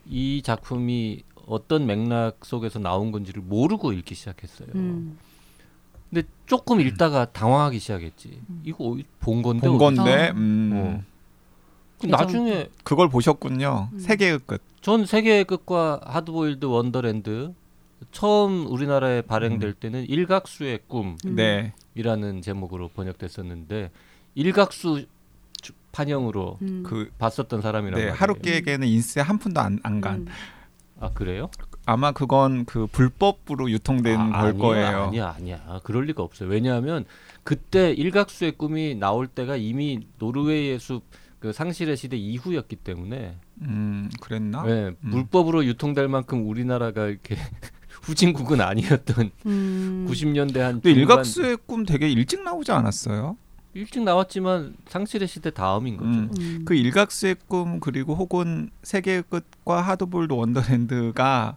이 0.08 0.40
작품이 0.44 1.24
어떤 1.46 1.86
맥락 1.86 2.44
속에서 2.44 2.78
나온 2.78 3.10
건지를 3.10 3.42
모르고 3.42 3.92
읽기 3.92 4.14
시작했어요. 4.14 4.68
음. 4.76 5.18
근데 6.08 6.22
조금 6.46 6.80
읽다가 6.80 7.24
당황하기 7.32 7.80
시작했지. 7.80 8.40
음. 8.48 8.62
이거 8.64 8.84
어디 8.84 9.04
본 9.18 9.42
건데 9.42 9.66
본 9.66 9.78
건데 9.78 10.28
어. 10.28 10.34
음, 10.36 10.70
어. 10.72 11.02
그 12.00 12.06
나중에 12.06 12.68
그걸 12.84 13.08
보셨군요. 13.08 13.88
음. 13.92 13.98
세계의 13.98 14.38
끝. 14.46 14.62
전 14.82 15.04
세계의 15.04 15.46
끝과 15.46 16.00
하드보일드 16.04 16.64
원더랜드 16.64 17.52
처음 18.12 18.68
우리나라에 18.68 19.22
발행될 19.22 19.70
음. 19.70 19.74
때는 19.80 20.04
일각수의 20.08 20.78
음. 20.94 21.16
네. 21.24 21.72
꿈이라는 21.94 22.40
제목으로 22.42 22.86
번역됐었는데 22.90 23.90
일각수 24.36 25.00
주- 25.00 25.15
판형으로 25.96 26.58
음. 26.62 26.82
그 26.86 27.10
봤었던 27.18 27.62
사람이란 27.62 27.94
네, 27.94 28.06
말이에요. 28.06 28.12
하루키에게는 28.14 28.86
인쇄 28.86 29.20
한 29.20 29.38
푼도 29.38 29.60
안, 29.60 29.78
안 29.82 30.00
간. 30.00 30.20
음. 30.20 30.26
아 30.98 31.10
그래요? 31.12 31.50
아마 31.84 32.12
그건 32.12 32.64
그 32.64 32.86
불법으로 32.86 33.70
유통된 33.70 34.18
아, 34.18 34.40
걸 34.40 34.50
아니야, 34.50 34.52
거예요. 34.62 35.02
아니야, 35.04 35.34
아니야. 35.36 35.80
그럴 35.84 36.04
리가 36.06 36.22
없어요. 36.22 36.48
왜냐하면 36.48 37.04
그때 37.44 37.92
일각수의 37.92 38.52
꿈이 38.52 38.94
나올 38.94 39.26
때가 39.26 39.56
이미 39.56 40.06
노르웨이의 40.18 40.78
숲 40.78 41.04
그 41.38 41.52
상실의 41.52 41.96
시대 41.96 42.16
이후였기 42.16 42.76
때문에 42.76 43.38
음, 43.62 44.10
그랬나? 44.20 44.62
네, 44.62 44.90
음. 45.04 45.10
불법으로 45.10 45.64
유통될 45.64 46.08
만큼 46.08 46.48
우리나라가 46.48 47.06
이렇게 47.06 47.36
후진국은 48.02 48.60
아니었던 48.60 49.30
음. 49.46 50.06
90년대 50.08 50.58
한 50.58 50.80
근데 50.80 50.92
일각수의 50.92 51.58
꿈 51.66 51.84
되게 51.84 52.08
일찍 52.08 52.42
나오지 52.42 52.72
않았어요? 52.72 53.36
일찍 53.76 54.02
나왔지만 54.02 54.74
상실의 54.88 55.28
시대 55.28 55.50
다음인 55.50 55.98
거죠. 55.98 56.08
음. 56.08 56.30
음. 56.38 56.62
그 56.64 56.74
일각수의 56.74 57.36
꿈 57.46 57.78
그리고 57.78 58.14
혹은 58.14 58.70
세계의 58.82 59.24
끝과 59.28 59.82
하드볼드 59.82 60.32
원더랜드가 60.32 61.56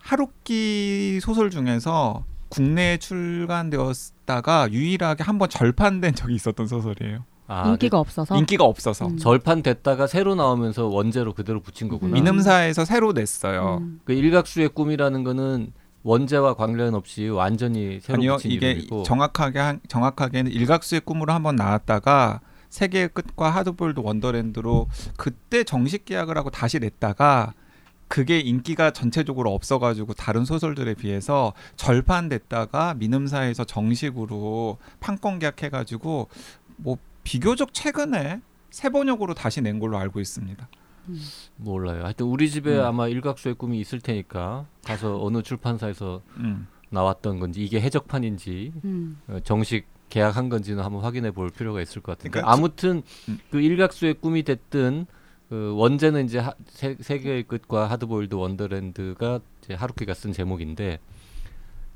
하루키 0.00 1.20
소설 1.22 1.50
중에서 1.50 2.24
국내에 2.48 2.96
출간되었다가 2.98 4.72
유일하게 4.72 5.22
한 5.22 5.38
번 5.38 5.48
절판된 5.48 6.14
적이 6.16 6.34
있었던 6.34 6.66
소설이에요. 6.66 7.24
아, 7.46 7.68
인기가 7.68 7.98
없어서. 7.98 8.36
인기가 8.36 8.64
없어서 8.64 9.06
음. 9.08 9.16
절판 9.16 9.62
됐다가 9.62 10.06
새로 10.06 10.34
나오면서 10.34 10.86
원제로 10.86 11.32
그대로 11.34 11.60
붙인 11.60 11.88
거구나. 11.88 12.10
음. 12.10 12.14
민음사에서 12.14 12.84
새로 12.84 13.12
냈어요. 13.12 13.78
음. 13.80 14.00
그 14.04 14.12
일각수의 14.12 14.70
꿈이라는 14.70 15.22
거는 15.24 15.72
원제와 16.02 16.54
관련 16.54 16.94
없이 16.94 17.28
완전히 17.28 18.00
새로 18.00 18.18
아니요, 18.18 18.36
붙인 18.36 18.52
이게 18.52 18.70
이름이고 18.72 19.02
정확하게 19.02 19.58
한, 19.58 19.80
정확하게는 19.88 20.50
일각수의 20.50 21.02
꿈으로 21.02 21.32
한번 21.32 21.56
나왔다가 21.56 22.40
세계의 22.70 23.08
끝과 23.08 23.50
하드볼드 23.50 24.00
원더랜드로 24.00 24.88
그때 25.16 25.64
정식 25.64 26.04
계약을 26.04 26.38
하고 26.38 26.50
다시 26.50 26.78
냈다가 26.78 27.54
그게 28.08 28.40
인기가 28.40 28.90
전체적으로 28.90 29.52
없어가지고 29.54 30.14
다른 30.14 30.44
소설들에 30.44 30.94
비해서 30.94 31.52
절판됐다가 31.76 32.94
민음사에서 32.94 33.64
정식으로 33.64 34.78
판권 34.98 35.38
계약해가지고 35.38 36.28
뭐 36.76 36.96
비교적 37.22 37.72
최근에 37.72 38.40
새 38.70 38.88
번역으로 38.88 39.34
다시 39.34 39.60
낸 39.60 39.78
걸로 39.78 39.98
알고 39.98 40.20
있습니다. 40.20 40.68
몰라요. 41.56 42.04
하여튼 42.04 42.26
우리 42.26 42.50
집에 42.50 42.78
음. 42.78 42.84
아마 42.84 43.08
일각수의 43.08 43.54
꿈이 43.54 43.80
있을 43.80 44.00
테니까 44.00 44.66
가서 44.84 45.22
어느 45.22 45.42
출판사에서 45.42 46.22
음. 46.36 46.66
나왔던 46.90 47.40
건지 47.40 47.62
이게 47.62 47.80
해적판인지 47.80 48.72
음. 48.84 49.18
어, 49.28 49.38
정식 49.44 49.86
계약한 50.08 50.48
건지는 50.48 50.82
한번 50.82 51.02
확인해 51.02 51.30
볼 51.30 51.50
필요가 51.50 51.80
있을 51.80 52.02
것 52.02 52.12
같은데 52.12 52.30
그러니까 52.30 52.52
아무튼 52.52 53.02
음. 53.28 53.38
그 53.50 53.60
일각수의 53.60 54.14
꿈이 54.14 54.42
됐든 54.42 55.06
그 55.48 55.74
원제는 55.76 56.26
이제 56.26 56.38
하, 56.38 56.54
세, 56.66 56.96
세계의 57.00 57.44
끝과 57.44 57.88
하드보일드 57.90 58.34
원더랜드가 58.34 59.40
이제 59.62 59.74
하루키가 59.74 60.14
쓴 60.14 60.32
제목인데 60.32 60.98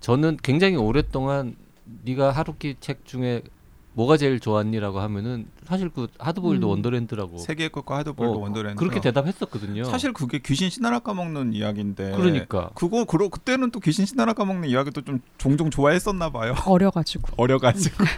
저는 0.00 0.38
굉장히 0.42 0.76
오랫동안 0.76 1.56
네가 2.04 2.30
하루키 2.30 2.76
책 2.80 3.04
중에 3.04 3.42
뭐가 3.94 4.16
제일 4.16 4.40
좋았니라고 4.40 4.98
하면은 5.00 5.46
사실 5.64 5.88
그 5.88 6.08
하드보일드 6.18 6.64
음. 6.64 6.70
원더랜드라고 6.70 7.38
세계의 7.38 7.70
끝과 7.70 7.98
하드볼드 7.98 8.32
어, 8.32 8.38
원더랜드 8.38 8.76
그렇게 8.78 9.00
대답했었거든요. 9.00 9.84
사실 9.84 10.12
그게 10.12 10.38
귀신 10.40 10.68
신하라 10.68 10.98
까먹는 11.00 11.52
이야기인데 11.52 12.12
그러니까 12.16 12.70
그거 12.74 13.04
그러, 13.04 13.28
그때는 13.28 13.70
또 13.70 13.80
귀신 13.80 14.04
신나라 14.04 14.32
까먹는 14.32 14.68
이야기도 14.68 15.02
좀 15.02 15.20
종종 15.38 15.70
좋아했었나 15.70 16.30
봐요. 16.30 16.54
어려가지고. 16.66 17.28
어려가지고. 17.36 18.04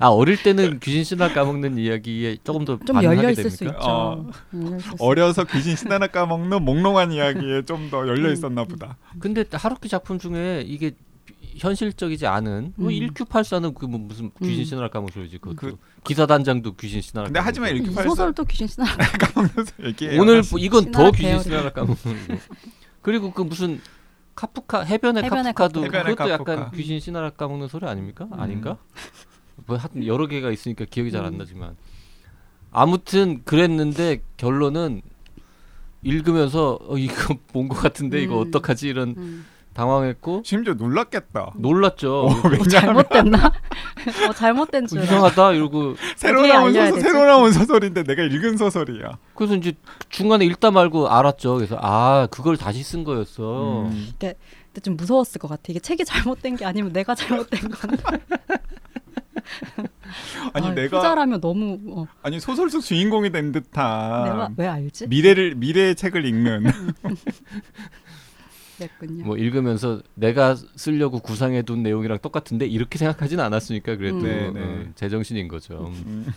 아 0.00 0.08
어릴 0.08 0.42
때는 0.42 0.80
귀신 0.80 1.04
신화 1.04 1.32
까먹는 1.32 1.78
이야기에 1.78 2.38
조금 2.42 2.64
더 2.64 2.78
좀 2.84 3.02
열려 3.02 3.30
있을 3.30 3.48
수 3.50 3.58
됩니까? 3.58 3.78
있죠. 3.78 3.90
어. 3.90 4.30
수 4.80 4.96
어려서 4.98 5.44
귀신 5.44 5.76
신나라 5.76 6.08
까먹는 6.08 6.64
몽롱한 6.64 7.12
이야기에 7.12 7.62
좀 7.62 7.90
더 7.90 8.06
열려 8.08 8.28
음. 8.28 8.32
있었나 8.32 8.64
보다. 8.64 8.96
근데 9.20 9.44
하루키 9.52 9.88
작품 9.88 10.18
중에 10.18 10.62
이게 10.66 10.92
현실적이지 11.56 12.26
않은 12.26 12.72
뭐 12.76 12.88
음. 12.88 12.94
1Q84는 12.94 13.74
그 13.74 13.86
뭐 13.86 13.98
무슨 14.00 14.30
귀신 14.42 14.60
음. 14.60 14.64
신화를 14.64 14.90
까먹은 14.90 15.12
소리지 15.12 15.38
그것도 15.38 15.56
그- 15.56 15.76
기사 16.04 16.26
단장도 16.26 16.74
귀신 16.76 17.00
신화를 17.00 17.28
근데 17.28 17.40
하지만 17.40 17.70
있고. 17.70 17.76
이렇게 17.78 17.92
이팔 17.92 18.04
소설도 18.04 18.44
귀신 18.44 18.66
신나. 18.66 18.86
까먹면서 18.96 19.72
얘기해요. 19.84 20.20
오늘 20.20 20.42
뭐 20.50 20.58
이건 20.58 20.90
더 20.90 21.10
신화를 21.10 21.12
귀신 21.12 21.38
신화를 21.42 21.72
까먹는 21.72 21.96
거고 22.28 22.40
그리고 23.02 23.32
그 23.32 23.42
무슨 23.42 23.80
카프카 24.34 24.82
해변의, 24.82 25.22
해변의 25.24 25.52
카프카도 25.54 25.80
카프카. 25.82 26.02
그것도 26.02 26.16
카프카. 26.28 26.52
약간 26.54 26.70
귀신 26.72 26.98
신화를 27.00 27.30
까먹는 27.32 27.68
소리 27.68 27.86
아닙니까? 27.86 28.24
음. 28.32 28.40
아닌가? 28.40 28.78
뭐 29.66 29.76
하여튼 29.76 30.04
여러 30.06 30.26
개가 30.26 30.50
있으니까 30.50 30.84
기억이 30.86 31.10
잘안 31.12 31.34
음. 31.34 31.38
나지만 31.38 31.76
아무튼 32.72 33.42
그랬는데 33.44 34.22
결론은 34.36 35.02
읽으면서 36.02 36.78
어, 36.82 36.98
이거 36.98 37.14
본 37.52 37.68
것 37.68 37.76
같은데 37.76 38.22
이거 38.22 38.42
음. 38.42 38.48
어떡하지 38.48 38.88
이런 38.88 39.14
음. 39.16 39.46
당황했고 39.74 40.42
심지어 40.44 40.74
놀랐겠다. 40.74 41.52
놀랐죠. 41.56 42.20
어, 42.22 42.28
뭐 42.30 42.40
왜냐하면 42.50 42.68
잘못됐나? 42.68 43.52
어, 44.28 44.32
잘못된 44.32 44.86
줄. 44.86 44.98
알아. 44.98 45.04
이상하다 45.06 45.52
이러고 45.52 45.96
새로 46.16 46.46
나온 46.46 46.72
소설? 46.72 47.00
새로 47.00 47.24
나온 47.26 47.52
소설인데 47.52 48.04
내가 48.04 48.22
읽은 48.22 48.56
소설이야. 48.56 49.18
그래서 49.34 49.56
이제 49.56 49.72
중간에 50.08 50.44
읽다 50.46 50.70
말고 50.70 51.08
알았죠. 51.08 51.56
그래서 51.56 51.76
아 51.80 52.28
그걸 52.30 52.56
다시 52.56 52.82
쓴 52.82 53.04
거였어. 53.04 53.82
음. 53.86 54.12
근데 54.18 54.34
좀 54.82 54.96
무서웠을 54.96 55.38
것 55.40 55.48
같아. 55.48 55.62
이게 55.68 55.78
책이 55.80 56.04
잘못된 56.04 56.56
게 56.56 56.64
아니면 56.64 56.92
내가 56.92 57.14
잘못된 57.14 57.70
건. 57.70 57.98
아니 60.52 60.68
아, 60.68 60.74
내가 60.74 60.98
후자라면 60.98 61.40
너무 61.40 61.78
어, 61.88 62.06
아니 62.22 62.40
소설 62.40 62.70
속 62.70 62.80
주인공이 62.80 63.30
된 63.30 63.52
듯한 63.52 64.24
내가 64.24 64.50
왜 64.56 64.66
알지? 64.66 65.08
미래를 65.08 65.54
미래의 65.56 65.96
책을 65.96 66.24
읽는 66.24 66.64
그랬군요. 68.86 69.24
뭐 69.24 69.36
읽으면서 69.36 70.00
내가 70.14 70.56
쓰려고 70.76 71.20
구상해둔 71.20 71.82
내용이랑 71.82 72.18
똑같은데 72.20 72.66
이렇게 72.66 72.98
생각하진 72.98 73.40
않았으니까 73.40 73.96
그래도 73.96 74.18
음. 74.18 74.22
네, 74.22 74.50
네. 74.50 74.60
어, 74.60 74.84
제정신인 74.94 75.48
거죠. 75.48 75.92
음. 76.06 76.32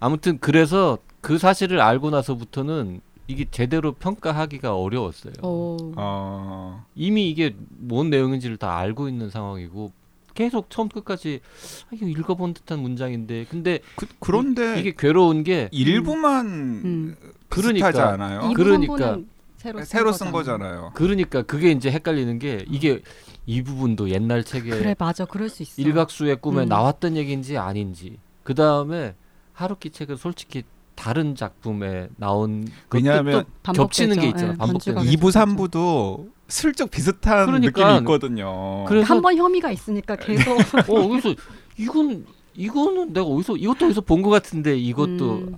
아무튼 0.00 0.38
그래서 0.38 0.98
그 1.20 1.38
사실을 1.38 1.80
알고 1.80 2.10
나서부터는 2.10 3.00
이게 3.26 3.46
제대로 3.50 3.92
평가하기가 3.92 4.76
어려웠어요. 4.76 5.32
어. 5.42 5.76
어. 5.96 6.84
이미 6.94 7.30
이게 7.30 7.54
뭔 7.78 8.10
내용인지를 8.10 8.58
다 8.58 8.76
알고 8.76 9.08
있는 9.08 9.30
상황이고 9.30 9.92
계속 10.34 10.68
처음 10.68 10.88
끝까지 10.88 11.40
아, 11.86 11.88
이거 11.92 12.06
읽어본 12.06 12.54
듯한 12.54 12.80
문장인데 12.80 13.46
근데 13.48 13.78
그, 13.96 14.06
그런데 14.18 14.78
이게 14.80 14.92
괴로운 14.96 15.44
게 15.44 15.68
일부만 15.72 16.46
음. 16.46 17.16
그러니까. 17.48 17.88
비슷하지 17.88 18.00
않아요? 18.00 18.50
이 18.50 18.54
그러니까. 18.54 19.18
새로 19.64 19.78
쓴, 19.78 19.84
새로 19.86 20.12
쓴 20.12 20.30
거잖아. 20.30 20.58
거잖아요. 20.58 20.90
그러니까 20.94 21.40
그게 21.42 21.70
이제 21.70 21.90
헷갈리는 21.90 22.38
게 22.38 22.64
이게 22.68 23.00
이 23.46 23.62
부분도 23.62 24.10
옛날 24.10 24.44
책에 24.44 24.68
그래 24.70 24.94
맞아 24.98 25.24
그럴 25.24 25.48
수 25.48 25.62
있어. 25.62 25.80
일각수의 25.80 26.36
꿈에 26.36 26.64
음. 26.64 26.68
나왔던 26.68 27.16
얘기인지 27.16 27.56
아닌지 27.56 28.18
그 28.42 28.54
다음에 28.54 29.14
하루키 29.54 29.88
책은 29.90 30.16
솔직히 30.16 30.64
다른 30.94 31.34
작품에 31.34 32.08
나온 32.16 32.66
왜냐하면. 32.92 33.44
겹치는 33.62 34.16
게 34.20 34.28
있잖아. 34.28 34.52
예, 34.52 34.56
반복되는 34.56 34.96
반주가 34.96 35.00
게. 35.02 35.08
2부 35.16 35.32
계속되죠. 35.32 35.40
3부도 35.40 36.30
슬쩍 36.48 36.90
비슷한 36.90 37.46
그러니까. 37.46 37.80
느낌이 37.86 37.98
있거든요. 38.00 38.84
그래서 38.84 39.06
한번 39.14 39.34
혐의가 39.36 39.70
있으니까 39.70 40.14
계속 40.16 40.58
어 40.88 41.08
그래서 41.08 41.34
이건 41.78 42.26
이거는 42.54 43.12
내가 43.14 43.26
어디서 43.26 43.56
이것도 43.56 43.86
어디서 43.86 44.00
본 44.02 44.20
것 44.22 44.28
같은데 44.30 44.76
이것도 44.78 45.32
음. 45.38 45.56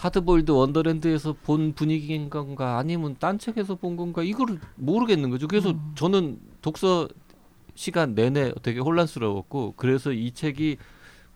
하드보일드 0.00 0.50
원더랜드에서 0.50 1.34
본 1.42 1.74
분위기인 1.74 2.30
건가 2.30 2.78
아니면 2.78 3.16
딴 3.18 3.38
책에서 3.38 3.74
본 3.74 3.96
건가 3.96 4.22
이거를 4.22 4.58
모르겠는 4.76 5.28
거죠. 5.28 5.46
그래서 5.46 5.70
음. 5.70 5.92
저는 5.94 6.40
독서 6.62 7.06
시간 7.74 8.14
내내 8.14 8.52
되게 8.62 8.80
혼란스러웠고 8.80 9.74
그래서 9.76 10.12
이 10.12 10.32
책이 10.32 10.78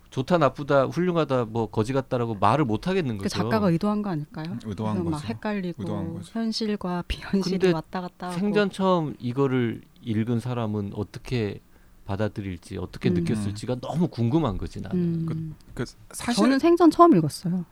좋다 0.08 0.38
나쁘다 0.38 0.84
훌륭하다 0.84 1.46
뭐 1.46 1.66
거지 1.66 1.92
같다라고 1.92 2.36
말을 2.36 2.64
못 2.64 2.88
하겠는 2.88 3.18
그 3.18 3.24
거죠. 3.24 3.36
작가가 3.36 3.68
의도한 3.68 4.00
거 4.00 4.10
아닐까요? 4.10 4.56
의도한 4.64 4.94
그래서 4.94 5.10
막 5.10 5.18
거죠. 5.18 5.28
헷갈리고 5.28 5.82
의도한 5.82 6.14
거죠. 6.14 6.30
현실과 6.32 7.04
비현실이 7.06 7.58
근데 7.58 7.72
왔다 7.72 8.00
갔다 8.00 8.28
하고 8.28 8.38
생전 8.38 8.70
처음 8.70 9.14
이거를 9.18 9.82
읽은 10.02 10.40
사람은 10.40 10.92
어떻게 10.94 11.60
받아들일지 12.06 12.78
어떻게 12.78 13.10
음. 13.10 13.14
느꼈을지가 13.14 13.76
너무 13.80 14.08
궁금한 14.08 14.56
거지 14.56 14.80
나는. 14.80 15.26
음. 15.28 15.54
그 15.74 15.84
사실 16.12 16.42
저는 16.42 16.58
생전 16.58 16.90
처음 16.90 17.14
읽었어요. 17.16 17.64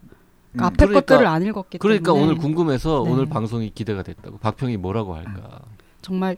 음, 0.53 0.55
그러니까 0.59 0.67
앞에 0.67 0.77
그러니까- 0.87 1.01
것들을 1.01 1.27
안 1.27 1.43
읽었기 1.43 1.79
그러니까 1.79 2.12
때문에 2.12 2.33
오늘 2.33 2.37
궁금해서 2.41 3.03
네. 3.05 3.11
오늘 3.11 3.27
방송이 3.27 3.71
기대가 3.71 4.03
됐다고. 4.03 4.38
박평이 4.38 4.77
뭐라고 4.77 5.15
할까? 5.15 5.61
정말 6.03 6.37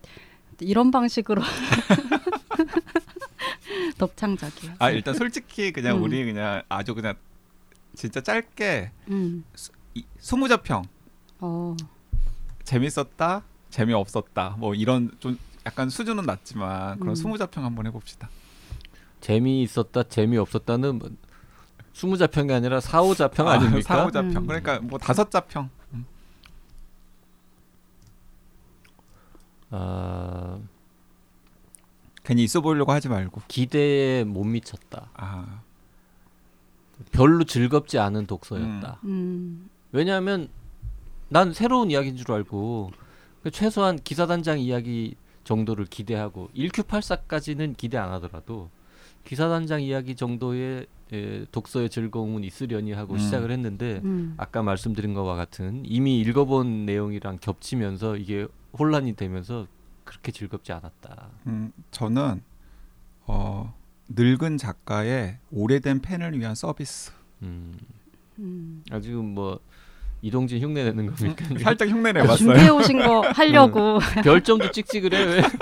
이런 0.61 0.91
방식으로 0.91 1.43
덕창작이에요. 3.99 4.75
아 4.79 4.91
일단 4.91 5.15
솔직히 5.15 5.73
그냥 5.73 5.99
음. 5.99 6.03
우리 6.03 6.25
그냥 6.25 6.63
아주 6.69 6.95
그냥 6.95 7.15
진짜 7.95 8.21
짧게 8.21 8.91
음. 9.09 9.45
이- 9.95 10.05
스무 10.19 10.49
자평 10.49 10.85
어. 11.41 11.77
재밌었다 12.65 13.43
재미없었다 13.71 14.57
뭐 14.59 14.75
이런 14.75 15.11
좀 15.21 15.39
약간 15.67 15.89
수준은 15.89 16.25
낮지만 16.25 16.99
그런 16.99 17.13
음. 17.13 17.15
스무 17.15 17.39
자평 17.39 17.65
한번 17.65 17.87
해봅시다. 17.87 18.29
재미있었다, 19.21 20.03
재미없었다는 20.05 20.99
뭐 20.99 21.11
스무 21.95 22.19
자평이 22.19 22.53
아니라 22.53 22.81
사오 22.81 23.15
자평 23.15 23.49
아 23.49 23.57
닙니까? 23.57 23.81
사무 23.83 24.11
자평 24.11 24.37
음. 24.37 24.47
그러니까 24.47 24.81
뭐 24.81 24.99
다섯 24.99 25.31
자평. 25.31 25.71
음. 25.95 26.05
아, 29.71 30.59
괜히 32.25 32.43
있어 32.43 32.61
보이려고 32.61 32.91
하지 32.91 33.09
말고. 33.09 33.43
기대에 33.47 34.25
못 34.25 34.43
미쳤다. 34.45 35.09
아 35.15 35.63
별로 37.13 37.45
즐겁지 37.45 37.99
않은 38.01 38.27
독서였다. 38.27 38.99
음. 39.05 39.71
왜냐하면 39.93 40.49
난 41.29 41.53
새로운 41.53 41.93
이야기인 41.93 42.17
줄 42.17 42.33
알고 42.33 42.91
그 43.45 43.51
최소한 43.53 43.99
기사단장 44.03 44.59
이야기 44.59 45.15
정도를 45.45 45.85
기대하고 45.85 46.51
1Q84까지는 46.57 47.77
기대 47.77 47.99
안 47.99 48.11
하더라도 48.15 48.71
기사단장 49.25 49.83
이야기 49.83 50.17
정도의 50.17 50.87
에, 51.15 51.45
독서의 51.53 51.91
즐거움은 51.91 52.45
있으려니 52.45 52.93
하고 52.93 53.15
음. 53.15 53.19
시작을 53.19 53.51
했는데 53.51 54.01
음. 54.05 54.35
아까 54.37 54.63
말씀드린 54.63 55.15
것과 55.15 55.35
같은 55.37 55.83
이미 55.85 56.19
읽어본 56.21 56.87
내용이랑 56.87 57.39
겹치면서 57.41 58.17
이게 58.17 58.47
혼란이 58.79 59.15
되면서 59.15 59.67
그렇게 60.05 60.33
즐겁지 60.33 60.73
않았다. 60.73 61.29
음, 61.47 61.73
저는 61.91 62.43
어, 63.27 63.75
늙은 64.09 64.59
작가의 64.59 65.39
오래된 65.51 66.01
팬을 66.01 66.39
위한 66.39 66.55
서비스. 66.55 67.13
음, 67.43 67.75
음. 68.39 68.83
아 68.91 69.01
지금 69.01 69.35
뭐 69.35 69.61
이동진 70.21 70.61
흉내 70.63 70.85
내는 70.85 71.07
겁니까? 71.15 71.45
살짝 71.61 71.89
흉내 71.89 72.13
그 72.13 72.19
내봤어요. 72.19 72.37
준비해 72.37 72.69
오신 72.71 72.99
거 72.99 73.21
하려고 73.31 73.99
별점도 74.23 74.71
찍찍 74.73 75.03
그래 75.03 75.25
왜? 75.25 75.43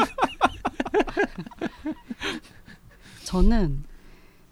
저는 3.25 3.85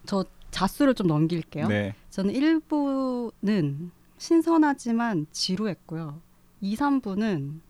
저 0.06 0.24
자수를 0.60 0.94
좀 0.94 1.06
넘길게요. 1.06 1.68
네. 1.68 1.94
저는 2.10 2.34
1부는 2.34 3.90
신선하지만 4.18 5.26
지루했고요. 5.32 6.20
2, 6.60 6.76
3부는 6.76 7.60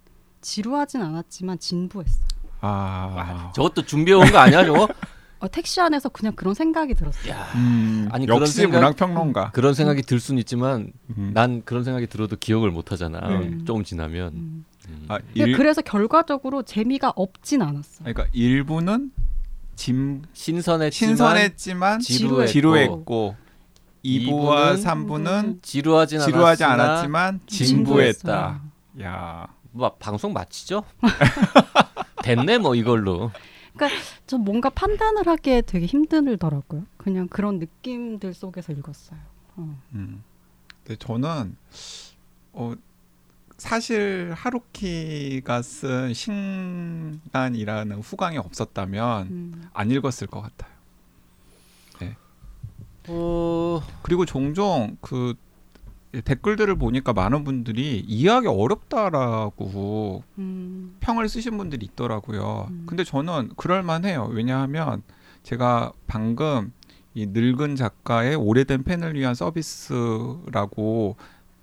지루하진 0.40 1.00
않았지만 1.02 1.58
진부했어요. 1.60 2.24
아, 2.62 3.52
저것도 3.54 3.82
준비해 3.86 4.16
온 4.18 4.26
거 4.30 4.38
아니야 4.38 4.64
저거? 4.64 4.88
어, 5.38 5.48
택시 5.48 5.80
안에서 5.80 6.08
그냥 6.10 6.34
그런 6.34 6.52
생각이 6.52 6.92
들었어요. 6.94 7.32
야, 7.32 7.46
음, 7.54 8.08
아니, 8.12 8.26
그런 8.26 8.40
역시 8.42 8.54
생각- 8.54 8.78
문학평론가. 8.78 9.52
그런 9.52 9.72
생각이 9.72 10.02
들 10.02 10.18
수는 10.20 10.38
있지만 10.40 10.92
음. 11.16 11.30
난 11.32 11.62
그런 11.64 11.82
생각이 11.84 12.08
들어도 12.08 12.36
기억을 12.36 12.70
못 12.70 12.92
하잖아. 12.92 13.20
네. 13.38 13.64
조금 13.64 13.82
지나면. 13.84 14.32
음. 14.34 14.64
음. 14.88 15.04
아, 15.08 15.18
일, 15.34 15.56
그래서 15.56 15.80
결과적으로 15.80 16.62
재미가 16.64 17.12
없진 17.16 17.62
않았어요. 17.62 18.00
그러니까 18.12 18.26
일부는 18.32 19.12
진 19.80 20.22
신선했지만 20.34 21.08
신선했지만 21.08 22.00
지루했고, 22.00 22.46
지루했고, 22.46 23.36
2부와 24.04 24.76
이부는 24.76 24.84
3부는 24.84 25.62
지루하진, 25.62 26.20
지루하지 26.20 26.64
않았지만. 26.64 27.40
진부했다. 27.46 28.60
야, 29.00 29.46
뭐 29.72 29.94
방송 29.98 30.34
마치죠? 30.34 30.84
됐네 32.22 32.58
뭐 32.58 32.74
이걸로. 32.74 33.30
저 34.26 34.36
뭔가 34.36 34.68
판단을 34.68 35.26
하기에 35.26 35.62
되게 35.62 35.86
힘들더라고요. 35.86 36.84
그냥 36.98 37.26
그런 37.28 37.58
느낌들 37.58 38.34
속에서 38.34 38.72
읽었어요. 38.72 39.18
어. 39.56 39.80
음. 39.94 40.22
근데 40.84 40.98
저는 40.98 41.56
어 42.52 42.74
사실 43.60 44.32
하루키가 44.34 45.62
쓴 45.62 46.14
신간이라는 46.14 47.98
후광이 48.00 48.38
없었다면 48.38 49.26
음. 49.28 49.68
안 49.72 49.90
읽었을 49.90 50.26
것 50.26 50.40
같아요. 50.40 50.80
어, 53.08 53.82
그리고 54.02 54.24
종종 54.24 54.96
그 55.00 55.34
댓글들을 56.24 56.76
보니까 56.76 57.12
많은 57.12 57.44
분들이 57.44 58.00
이해하기 58.00 58.48
어렵다라고 58.48 60.24
음. 60.38 60.96
평을 61.00 61.28
쓰신 61.28 61.56
분들이 61.56 61.86
있더라고요. 61.86 62.66
음. 62.70 62.84
근데 62.86 63.04
저는 63.04 63.50
그럴 63.56 63.82
만해요. 63.82 64.28
왜냐하면 64.32 65.02
제가 65.42 65.92
방금 66.06 66.72
이 67.14 67.26
늙은 67.26 67.76
작가의 67.76 68.36
오래된 68.36 68.84
팬을 68.84 69.14
위한 69.14 69.34
서비스라고 69.34 71.16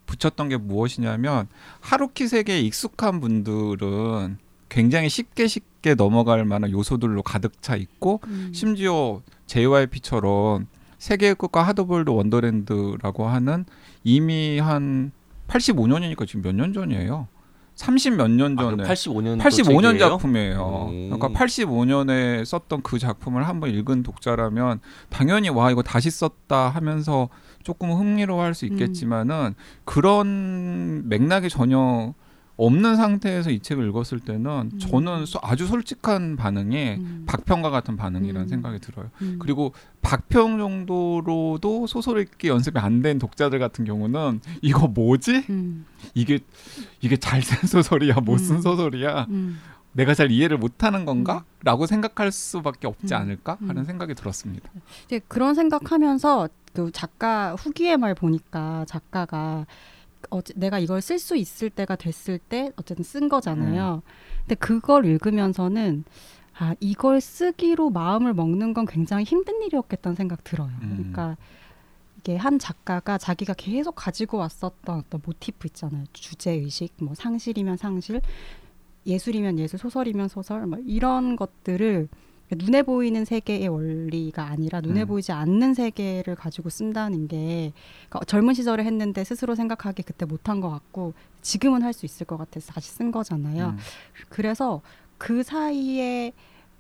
붙였던 0.08 0.50
게 0.50 0.58
무엇이냐면 0.58 1.48
하루키 1.82 2.28
세계에 2.28 2.60
익숙한 2.62 3.20
분들은 3.20 4.40
굉장히 4.70 5.08
쉽게 5.10 5.48
쉽게 5.48 5.94
넘어갈 5.96 6.44
만한 6.46 6.72
요소들로 6.72 7.22
가득 7.22 7.62
차 7.62 7.76
있고 7.76 8.20
음. 8.26 8.52
심지어 8.54 9.22
JYP처럼 9.46 10.68
세계의 10.98 11.36
끝과 11.36 11.62
하드볼드 11.64 12.10
원더랜드라고 12.10 13.28
하는 13.28 13.66
이미 14.04 14.60
한 14.60 15.12
85년이니까 15.48 16.28
지금 16.28 16.42
몇 16.42 16.54
년 16.54 16.74
전이에요. 16.74 17.28
30 17.78 18.16
몇년 18.16 18.58
아, 18.58 18.64
전에 18.64 18.84
85년 18.84 19.40
85년 19.40 20.00
작품이에요. 20.00 20.60
오. 20.60 20.92
그러니까 21.10 21.30
85년에 21.30 22.44
썼던 22.44 22.82
그 22.82 22.98
작품을 22.98 23.48
한번 23.48 23.70
읽은 23.70 24.02
독자라면 24.02 24.80
당연히 25.10 25.50
와 25.50 25.70
이거 25.70 25.84
다시 25.84 26.10
썼다 26.10 26.70
하면서 26.70 27.30
조금 27.62 27.92
흥미로워할 27.92 28.56
수 28.56 28.66
있겠지만은 28.66 29.54
그런 29.86 31.08
맥락이 31.08 31.50
전혀 31.50 32.14
없는 32.58 32.96
상태에서 32.96 33.52
이 33.52 33.60
책을 33.60 33.88
읽었을 33.90 34.20
때는 34.20 34.72
음. 34.74 34.80
저는 34.80 35.26
소- 35.28 35.40
아주 35.44 35.68
솔직한 35.68 36.36
반응이 36.36 36.96
음. 37.00 37.24
박평과 37.28 37.70
같은 37.70 37.96
반응이라는 37.98 38.42
음. 38.42 38.48
생각이 38.48 38.80
들어요. 38.80 39.10
음. 39.22 39.38
그리고 39.40 39.74
박평 40.02 40.58
정도로도 40.58 41.88
소설 41.88 42.20
읽기 42.22 42.48
연습이 42.48 42.80
안 42.80 43.02
된 43.02 43.20
독자들 43.20 43.60
같은 43.60 43.86
경우는 43.86 44.42
이거 44.64 44.88
뭐지? 44.88 45.46
음. 45.52 45.86
이게 46.16 46.40
이게 47.02 47.16
잘 47.18 47.42
쓴 47.42 47.68
소설이야, 47.68 48.16
못쓴 48.16 48.56
음. 48.56 48.62
소설이야. 48.62 49.28
음. 49.30 49.60
내가 49.94 50.14
잘 50.16 50.32
이해를 50.32 50.58
못하는 50.58 51.06
건가? 51.06 51.44
라고 51.64 51.86
생각할 51.86 52.32
수밖에 52.32 52.88
없지 52.88 53.14
음. 53.14 53.20
않을까 53.20 53.58
하는 53.62 53.78
음. 53.78 53.84
생각이 53.86 54.16
들었습니다. 54.16 54.68
이제 55.06 55.20
그런 55.28 55.54
생각하면서 55.56 56.50
그 56.74 56.92
작가 56.92 57.54
후기의 57.56 57.98
말 57.98 58.14
보니까 58.16 58.86
작가가 58.88 59.66
어, 60.30 60.42
내가 60.56 60.80
이걸 60.80 61.02
쓸 61.02 61.20
수 61.20 61.36
있을 61.36 61.70
때가 61.70 61.96
됐을 61.96 62.40
때 62.40 62.72
어쨌든 62.76 63.04
쓴 63.04 63.30
거잖아요. 63.30 64.02
근데 64.42 64.56
그걸 64.56 65.06
읽으면서는 65.06 66.04
아 66.60 66.76
이걸 66.80 67.22
쓰기로 67.22 67.90
마음을 67.90 68.34
먹는 68.34 68.74
건 68.74 68.86
굉장히 68.86 69.24
힘든 69.24 69.62
일이었겠다는 69.62 70.16
생각 70.16 70.44
들어요. 70.44 70.72
음. 70.82 70.96
그러니까 70.98 71.38
이게 72.18 72.36
한 72.36 72.60
작가가 72.60 73.18
자기가 73.18 73.54
계속 73.54 73.94
가지고 73.94 74.38
왔었던 74.38 75.00
어떤 75.00 75.22
모티프 75.24 75.68
있잖아요. 75.68 76.06
주제 76.14 76.52
의식, 76.52 76.94
뭐 76.98 77.14
상실이면 77.14 77.78
상실, 77.78 78.22
예술이면 79.06 79.60
예술, 79.60 79.80
소설이면 79.80 80.28
소설, 80.28 80.66
뭐 80.66 80.80
이런 80.86 81.36
것들을 81.36 82.10
눈에 82.56 82.82
보이는 82.84 83.26
세계의 83.26 83.68
원리가 83.68 84.46
아니라 84.46 84.80
눈에 84.82 85.02
음. 85.02 85.08
보이지 85.08 85.32
않는 85.34 85.74
세계를 85.74 86.36
가지고 86.36 86.70
쓴다는 86.70 87.28
게 87.28 87.74
그러니까 88.10 88.26
젊은 88.26 88.54
시절에 88.54 88.84
했는데 88.86 89.24
스스로 89.24 89.54
생각하기 89.56 90.04
그때 90.04 90.26
못한 90.26 90.62
것 90.62 90.70
같고 90.70 91.14
지금은 91.42 91.82
할 91.84 91.94
수 91.94 92.06
있을 92.06 92.26
것 92.26 92.38
같아서 92.38 92.72
다시 92.72 92.92
쓴 92.92 93.12
거잖아요. 93.12 93.70
음. 93.70 93.78
그래서 94.30 94.82
그 95.18 95.44
사이에 95.44 96.32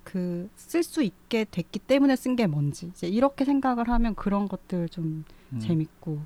그 0.04 0.50
쓸 0.56 0.84
수 0.84 1.04
있게 1.04 1.46
됐기 1.52 1.80
때문에 1.80 2.16
쓴 2.16 2.36
게 2.38 2.48
뭔지 2.48 2.86
이제 2.88 3.08
이렇게 3.08 3.44
생각을 3.44 3.90
하면 3.90 4.16
그런 4.16 4.48
것들 4.48 4.88
좀 4.90 5.26
음. 5.52 5.60
재밌고 5.60 6.20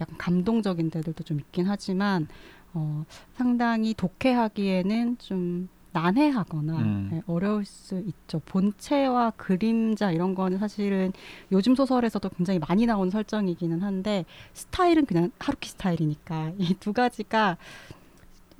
약간 0.00 0.18
감동적인 0.18 0.90
데들도 0.90 1.22
좀 1.22 1.38
있긴 1.38 1.66
하지만 1.68 2.26
어, 2.74 3.04
상당히 3.34 3.94
독해하기에는 3.94 5.18
좀 5.18 5.68
난해하거나 5.92 6.76
음. 6.78 7.08
네, 7.12 7.22
어려울 7.26 7.64
수 7.64 7.98
있죠. 8.06 8.40
본체와 8.46 9.32
그림자 9.36 10.10
이런 10.10 10.34
거는 10.34 10.58
사실은 10.58 11.12
요즘 11.50 11.74
소설에서도 11.74 12.28
굉장히 12.30 12.58
많이 12.58 12.86
나오는 12.86 13.10
설정이기는 13.10 13.80
한데 13.82 14.24
스타일은 14.54 15.06
그냥 15.06 15.30
하루키 15.38 15.68
스타일이니까 15.70 16.52
이 16.58 16.74
두 16.80 16.92
가지가 16.92 17.56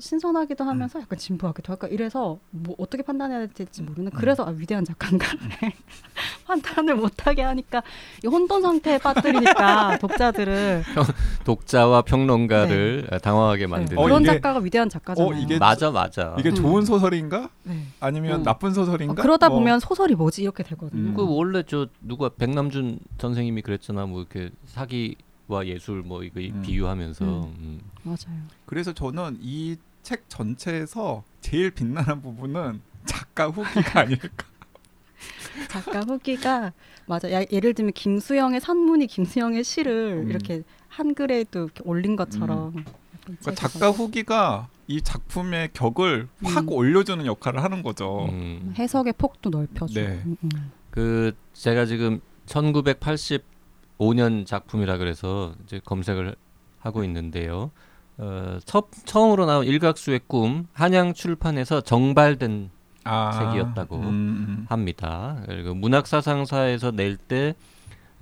신선하기도 0.02 0.64
하면서 0.64 1.00
약간 1.00 1.16
진부하기도 1.16 1.72
할까 1.72 1.86
이래서 1.86 2.36
뭐 2.50 2.74
어떻게 2.76 3.04
판단해야 3.04 3.46
될지 3.46 3.82
모르는 3.82 4.10
그래서 4.10 4.44
아, 4.44 4.48
위대한 4.50 4.84
작가인가 4.84 5.26
판단을 6.44 6.96
못하게 6.96 7.42
하니까 7.42 7.84
이 8.24 8.26
혼돈 8.26 8.62
상태에 8.62 8.98
빠뜨리니까 8.98 9.98
독자들을 10.02 10.82
독자와 11.44 12.02
평론가를 12.02 13.10
당황하게 13.22 13.60
네, 13.62 13.66
만드는. 13.68 13.98
어, 13.98 14.02
그런 14.02 14.22
이게- 14.22 14.32
작가가 14.32 14.58
위대한 14.58 14.88
작가잖아요. 14.88 15.32
어, 15.32 15.38
이게 15.38 15.58
맞아 15.58 15.92
맞아. 15.92 16.34
이게 16.36 16.48
음. 16.50 16.54
좋은 16.56 16.84
소설인가? 16.84 17.48
네. 17.62 17.86
아니면 18.00 18.40
음. 18.40 18.42
나쁜 18.42 18.72
소설인가? 18.74 19.12
어, 19.12 19.14
그러다 19.22 19.50
뭐. 19.50 19.58
보면 19.60 19.78
소설이 19.78 20.16
뭐지 20.16 20.42
이렇게 20.42 20.64
되거든요. 20.64 21.10
음. 21.10 21.14
그 21.14 21.24
원래 21.24 21.62
저 21.64 21.86
누가 22.00 22.28
백남준 22.28 22.98
선생님이 23.20 23.62
그랬잖아. 23.62 24.06
뭐 24.06 24.20
이렇게 24.20 24.50
사기 24.66 25.14
와 25.46 25.64
예술 25.66 26.02
뭐 26.02 26.24
이거 26.24 26.40
음. 26.40 26.62
비유하면서. 26.62 27.24
음. 27.24 27.54
음. 27.60 27.80
맞아요. 28.02 28.40
그래서 28.66 28.92
저는 28.92 29.38
이 29.40 29.76
책 30.02 30.28
전체에서 30.28 31.24
제일 31.40 31.70
빛나는 31.70 32.22
부분은 32.22 32.80
작가 33.04 33.48
후기가 33.48 34.00
아닐까. 34.00 34.46
작가 35.68 36.00
후기가 36.00 36.72
맞아. 37.06 37.30
야, 37.32 37.44
예를 37.50 37.74
들면 37.74 37.92
김수영의 37.92 38.60
산문이 38.60 39.06
김수영의 39.06 39.64
시를 39.64 40.22
음. 40.24 40.30
이렇게 40.30 40.62
한글에도 40.88 41.64
이렇게 41.64 41.82
올린 41.84 42.16
것처럼. 42.16 42.74
약간 42.76 42.84
그러니까. 43.24 43.54
작가 43.54 43.90
후기가 43.90 44.68
이 44.88 45.00
작품의 45.00 45.70
격을 45.72 46.28
확 46.42 46.64
음. 46.64 46.68
올려주는 46.72 47.24
역할을 47.24 47.62
하는 47.62 47.82
거죠. 47.82 48.26
음. 48.30 48.74
해석의 48.76 49.14
폭도 49.16 49.50
넓혀주고. 49.50 50.00
네. 50.00 50.22
음, 50.26 50.36
음. 50.42 50.72
그 50.90 51.32
제가 51.54 51.86
지금 51.86 52.20
1985년 52.46 54.44
작품이라 54.46 54.98
그래서 54.98 55.54
이제 55.64 55.80
검색을 55.84 56.34
하고 56.80 57.04
있는데요. 57.04 57.70
어, 58.22 58.58
첫, 58.64 58.86
처음으로 59.04 59.46
나온 59.46 59.64
일각수의 59.66 60.20
꿈 60.28 60.68
한양 60.72 61.12
출판에서 61.12 61.80
정발된 61.80 62.70
아, 63.04 63.32
책이었다고. 63.32 63.96
음, 63.96 64.04
음. 64.04 64.66
합니다. 64.68 65.42
그리고 65.46 65.74
문학사상사에서 65.74 66.92
낼 66.92 67.16
때 67.16 67.54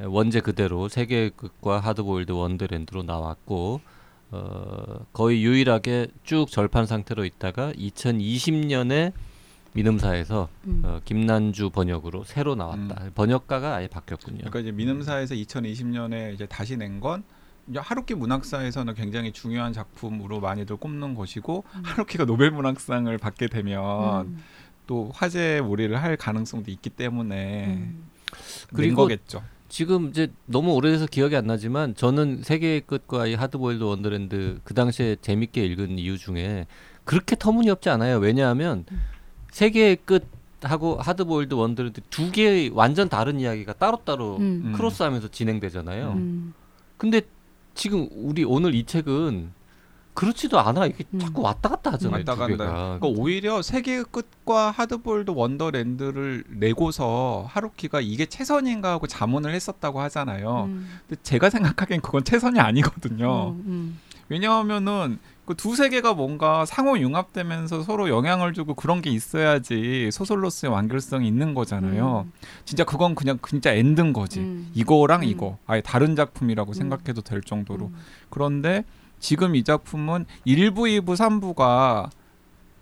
원제 0.03 0.41
그대로 0.41 0.89
세계의 0.89 1.33
끝과 1.37 1.81
하드보일드 1.81 2.33
원더랜드로 2.33 3.03
나왔고 3.03 3.83
어, 4.31 5.05
거의 5.13 5.45
유일하게 5.45 6.07
쭉 6.25 6.47
절판 6.51 6.87
상태로 6.87 7.27
있다가 7.27 7.73
2020년에 7.73 9.13
민음사에서 9.75 10.49
음. 10.67 10.83
어, 10.85 11.01
김난주 11.05 11.69
번역으로 11.69 12.25
새로 12.25 12.55
나왔다. 12.55 13.11
번역가가 13.15 13.75
아예 13.77 13.87
바뀌었군요. 13.89 14.39
그러니까 14.39 14.61
이제 14.61 14.73
민음사에서 14.73 15.35
2020년에 15.35 16.33
이제 16.33 16.47
다시 16.47 16.77
낸 16.79 17.01
건 17.01 17.23
하루키 17.77 18.15
문학사에서는 18.15 18.95
굉장히 18.95 19.33
중요한 19.33 19.73
작품으로 19.73 20.41
많이들 20.41 20.77
꼽는 20.77 21.15
것이고 21.15 21.65
음. 21.75 21.83
하루키가 21.85 22.25
노벨 22.25 22.51
문학상을 22.51 23.17
받게 23.19 23.49
되면 23.49 24.27
음. 24.27 24.43
또 24.87 25.11
화제의 25.15 25.63
몰이를 25.63 26.03
할 26.03 26.17
가능성도 26.17 26.71
있기 26.71 26.91
때문에 26.91 27.67
음. 27.67 28.05
낸 28.73 28.75
그리고 28.75 29.03
거겠죠. 29.03 29.43
지금 29.69 30.09
이제 30.09 30.33
너무 30.47 30.73
오래돼서 30.75 31.07
기억이 31.07 31.37
안 31.37 31.47
나지만 31.47 31.95
저는 31.95 32.43
세계의 32.43 32.83
끝과 32.83 33.27
이 33.27 33.35
하드보일드 33.35 33.85
원더랜드 33.85 34.59
그 34.65 34.75
당시에 34.75 35.17
재밌게 35.21 35.65
읽은 35.65 35.99
이유 35.99 36.19
중에 36.19 36.67
그렇게 37.05 37.37
터무니없지 37.37 37.89
않아요. 37.89 38.19
왜냐하면 38.19 38.85
음. 38.91 39.01
세계의 39.53 39.99
끝 40.05 40.27
하고 40.63 40.97
하드보일드 40.97 41.55
원더랜드 41.55 42.01
두 42.11 42.31
개의 42.31 42.71
완전 42.71 43.09
다른 43.09 43.41
이야기가 43.41 43.75
따로따로 43.75 44.37
음. 44.39 44.63
음. 44.67 44.73
크로스하면서 44.73 45.29
진행되잖아요. 45.29 46.13
음. 46.13 46.53
근데 46.97 47.23
지금 47.75 48.09
우리 48.13 48.45
오늘 48.45 48.75
이 48.75 48.85
책은 48.85 49.53
그렇지도 50.15 50.59
않아. 50.61 50.87
이게 50.87 51.05
음. 51.15 51.19
자꾸 51.19 51.41
왔다 51.43 51.69
갔다 51.69 51.93
하잖아요. 51.93 52.19
왔다 52.19 52.35
두 52.35 52.39
간다. 52.39 52.99
그러니까 52.99 53.07
오히려 53.07 53.63
세계의 53.63 54.05
끝과 54.11 54.71
하드볼드 54.71 55.31
원더랜드를 55.31 56.45
내고서 56.49 57.47
하루키가 57.49 58.01
이게 58.01 58.27
최선인가 58.27 58.91
하고 58.91 59.07
자문을 59.07 59.55
했었다고 59.55 60.01
하잖아요. 60.01 60.65
음. 60.65 60.89
근데 61.09 61.23
제가 61.23 61.49
생각하기엔 61.49 62.01
그건 62.01 62.25
최선이 62.25 62.61
아니거든요. 62.61 63.51
음, 63.51 63.65
음. 63.67 64.01
왜냐하면은 64.29 65.19
그 65.51 65.57
두 65.57 65.75
세계가 65.75 66.15
뭔가 66.15 66.65
상호 66.65 66.97
융합되면서 66.97 67.83
서로 67.83 68.09
영향을 68.09 68.53
주고 68.53 68.75
그런 68.75 69.03
게 69.03 69.11
있어야지 69.11 70.09
소설로서의 70.13 70.73
완결성이 70.73 71.27
있는 71.27 71.55
거잖아요. 71.55 72.27
음. 72.29 72.33
진짜 72.65 72.85
그건 72.85 73.17
그냥 73.17 73.41
진짜 73.49 73.73
엔드인 73.73 74.13
거지. 74.13 74.39
음. 74.39 74.71
이거랑 74.75 75.23
음. 75.23 75.25
이거 75.25 75.59
아예 75.67 75.81
다른 75.81 76.15
작품이라고 76.15 76.71
음. 76.71 76.73
생각해도 76.73 77.23
될 77.23 77.41
정도로. 77.43 77.87
음. 77.87 77.97
그런데 78.29 78.85
지금 79.19 79.57
이 79.57 79.65
작품은 79.65 80.27
1부, 80.47 81.03
2부, 81.03 81.17
3부가 81.17 82.11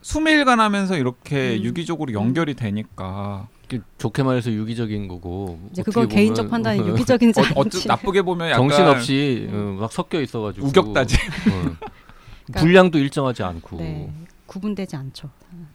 수밀간 0.02 0.60
하면서 0.60 0.98
이렇게 0.98 1.56
음. 1.56 1.64
유기적으로 1.64 2.12
연결이 2.12 2.52
되니까 2.52 3.48
그 3.66 3.80
좋게 3.96 4.22
말해서 4.22 4.52
유기적인 4.52 5.08
거고 5.08 5.58
이제 5.72 5.82
그건 5.82 6.06
개인적 6.06 6.50
판단이 6.50 6.80
유기적인지 6.86 7.40
어. 7.40 7.44
어쩌, 7.54 7.80
나쁘게 7.86 8.20
보면 8.20 8.50
약간 8.50 8.68
정신없이 8.68 9.48
음. 9.50 9.76
어, 9.78 9.80
막 9.80 9.90
섞여 9.92 10.20
있어가지고 10.20 10.66
우격다지. 10.66 11.16
어. 11.16 11.88
분량도 12.52 12.98
일정하지 12.98 13.42
않고 13.42 13.76
네. 13.78 14.12
구분되지 14.46 14.96
않죠. 14.96 15.30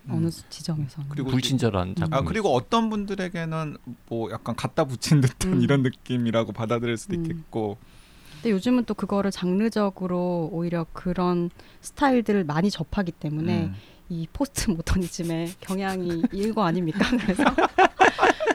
어느 0.09 0.29
수- 0.31 0.47
지점에서는. 0.49 1.09
그리고 1.09 1.29
불친절한 1.29 1.95
작품. 1.95 2.13
아 2.13 2.21
그리고 2.21 2.49
어떤 2.53 2.89
분들에게는 2.89 3.77
뭐 4.09 4.31
약간 4.31 4.55
갖다 4.55 4.83
붙인 4.85 5.21
듯한 5.21 5.53
음. 5.53 5.61
이런 5.61 5.83
느낌이라고 5.83 6.51
받아들일 6.53 6.97
수도 6.97 7.15
음. 7.15 7.21
있겠고 7.23 7.77
근데 8.35 8.51
요즘은 8.51 8.85
또 8.85 8.93
그거를 8.93 9.31
장르적으로 9.31 10.49
오히려 10.51 10.85
그런 10.91 11.49
스타일들을 11.81 12.43
많이 12.45 12.69
접하기 12.71 13.11
때문에 13.13 13.65
음. 13.65 13.75
이 14.09 14.27
포스트 14.33 14.69
모더니즘의 14.71 15.53
경향이 15.61 16.23
일거 16.33 16.63
아닙니까? 16.63 16.99
그래서 17.17 17.43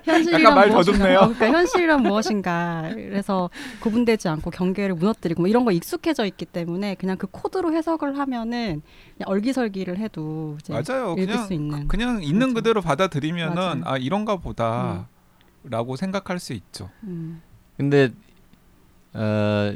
현실이란 0.09 0.55
말 0.55 0.69
무엇인가? 0.69 0.99
더듬네요. 0.99 1.19
어, 1.19 1.23
그러니까 1.29 1.59
현실이란 1.59 2.03
무엇인가? 2.03 2.91
그래서 2.95 3.51
구분되지 3.81 4.29
않고 4.29 4.51
경계를 4.51 4.95
무너뜨리고 4.95 5.43
뭐 5.43 5.49
이런 5.49 5.65
거 5.65 5.73
익숙해져 5.73 6.25
있기 6.27 6.47
때문에 6.47 6.95
그냥 6.97 7.17
그 7.17 7.27
코드로 7.31 7.73
해석을 7.75 8.19
하면은 8.19 8.83
그냥 9.17 9.29
얼기설기를 9.29 9.99
해도 9.99 10.57
이제 10.61 10.73
맞아요. 10.73 11.13
읽을 11.13 11.27
그냥 11.27 11.47
수 11.47 11.53
있는. 11.55 11.89
그냥 11.89 12.23
있는 12.23 12.49
맞아. 12.49 12.55
그대로 12.55 12.81
받아들이면은 12.81 13.55
맞아요. 13.55 13.83
아 13.85 13.97
이런가 13.99 14.37
보다라고 14.37 15.97
생각할 15.97 16.39
수 16.39 16.53
있죠. 16.53 16.91
음, 17.05 17.43
근데 17.77 18.11
어, 19.15 19.73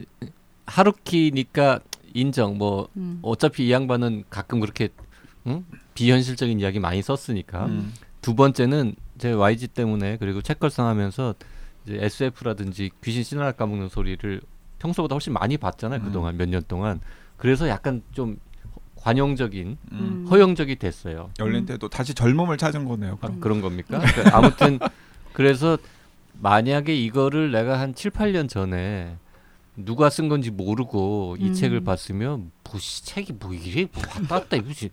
하루키니까 0.67 1.81
인정. 2.15 2.59
뭐 2.59 2.89
음, 2.97 3.19
어차피 3.23 3.67
이 3.67 3.73
양반은 3.73 4.25
가끔 4.31 4.61
그렇게 4.61 4.89
응? 5.47 5.65
비현실적인 5.95 6.61
이야기 6.61 6.79
많이 6.79 7.03
썼으니까. 7.03 7.67
음. 7.67 7.93
두 8.21 8.35
번째는 8.37 8.95
제 9.19 9.33
YG 9.33 9.69
때문에 9.69 10.17
그리고 10.19 10.43
책걸상 10.43 10.87
하면서 10.87 11.35
이제 11.87 11.99
SF라든지 12.01 12.91
귀신 13.05 13.23
씨나라 13.23 13.53
까먹는 13.53 13.89
소리를 13.89 14.41
평소보다 14.79 15.15
훨씬 15.15 15.33
많이 15.33 15.57
봤잖아요. 15.57 16.01
음. 16.01 16.05
그동안 16.05 16.37
몇 16.37 16.49
년 16.49 16.63
동안. 16.67 17.01
그래서 17.37 17.69
약간 17.69 18.03
좀 18.13 18.39
관용적인 18.97 19.79
음. 19.93 19.99
음. 19.99 20.27
허용적이 20.31 20.77
됐어요. 20.77 21.31
열린 21.41 21.67
때도 21.67 21.89
다시 21.89 22.15
젊음을 22.15 22.57
찾은 22.57 22.85
거네요. 22.85 23.15
아, 23.21 23.27
그럼. 23.27 23.41
그런 23.41 23.61
겁니까? 23.61 23.99
그 24.01 24.29
아무튼 24.33 24.79
그래서 25.33 25.77
만약에 26.41 26.95
이거를 26.95 27.51
내가 27.53 27.81
한 27.81 27.95
7, 27.95 28.11
8년 28.13 28.49
전에 28.49 29.17
누가 29.77 30.09
쓴 30.11 30.29
건지 30.29 30.51
모르고 30.51 31.37
이 31.41 31.49
음. 31.49 31.55
책을 31.55 31.81
봤으면 31.83 32.51
뭐 32.71 32.79
시- 32.79 33.05
책이 33.05 33.35
뭐 33.41 33.53
이래 33.55 33.87
뭐 33.93 34.03
왔다 34.07 34.41
갔다 34.41 34.57
이거지 34.57 34.91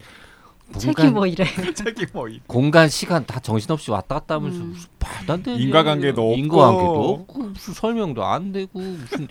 책이 0.78 1.08
뭐 1.12 1.26
이래. 1.26 1.46
책이 1.74 2.08
뭐 2.14 2.28
이- 2.28 2.40
공간 2.48 2.90
시간 2.90 3.26
다 3.26 3.40
정신없이 3.40 3.92
왔다 3.92 4.16
갔다 4.20 4.36
하면서 4.36 4.60
음. 4.62 4.70
무슨 4.70 4.90
말도 5.00 5.34
안 5.34 5.44
되는 5.44 5.60
인과관계도. 5.60 6.22
없고. 6.22 6.38
인과관계도 6.38 7.10
없고 7.14 7.40
무슨 7.44 7.74
설명도 7.74 8.24
안 8.26 8.52
되고 8.52 8.80
무슨 8.80 9.28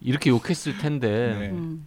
이렇게 0.00 0.30
욕했을 0.30 0.78
텐데 0.78 1.36
네. 1.38 1.48
음, 1.50 1.86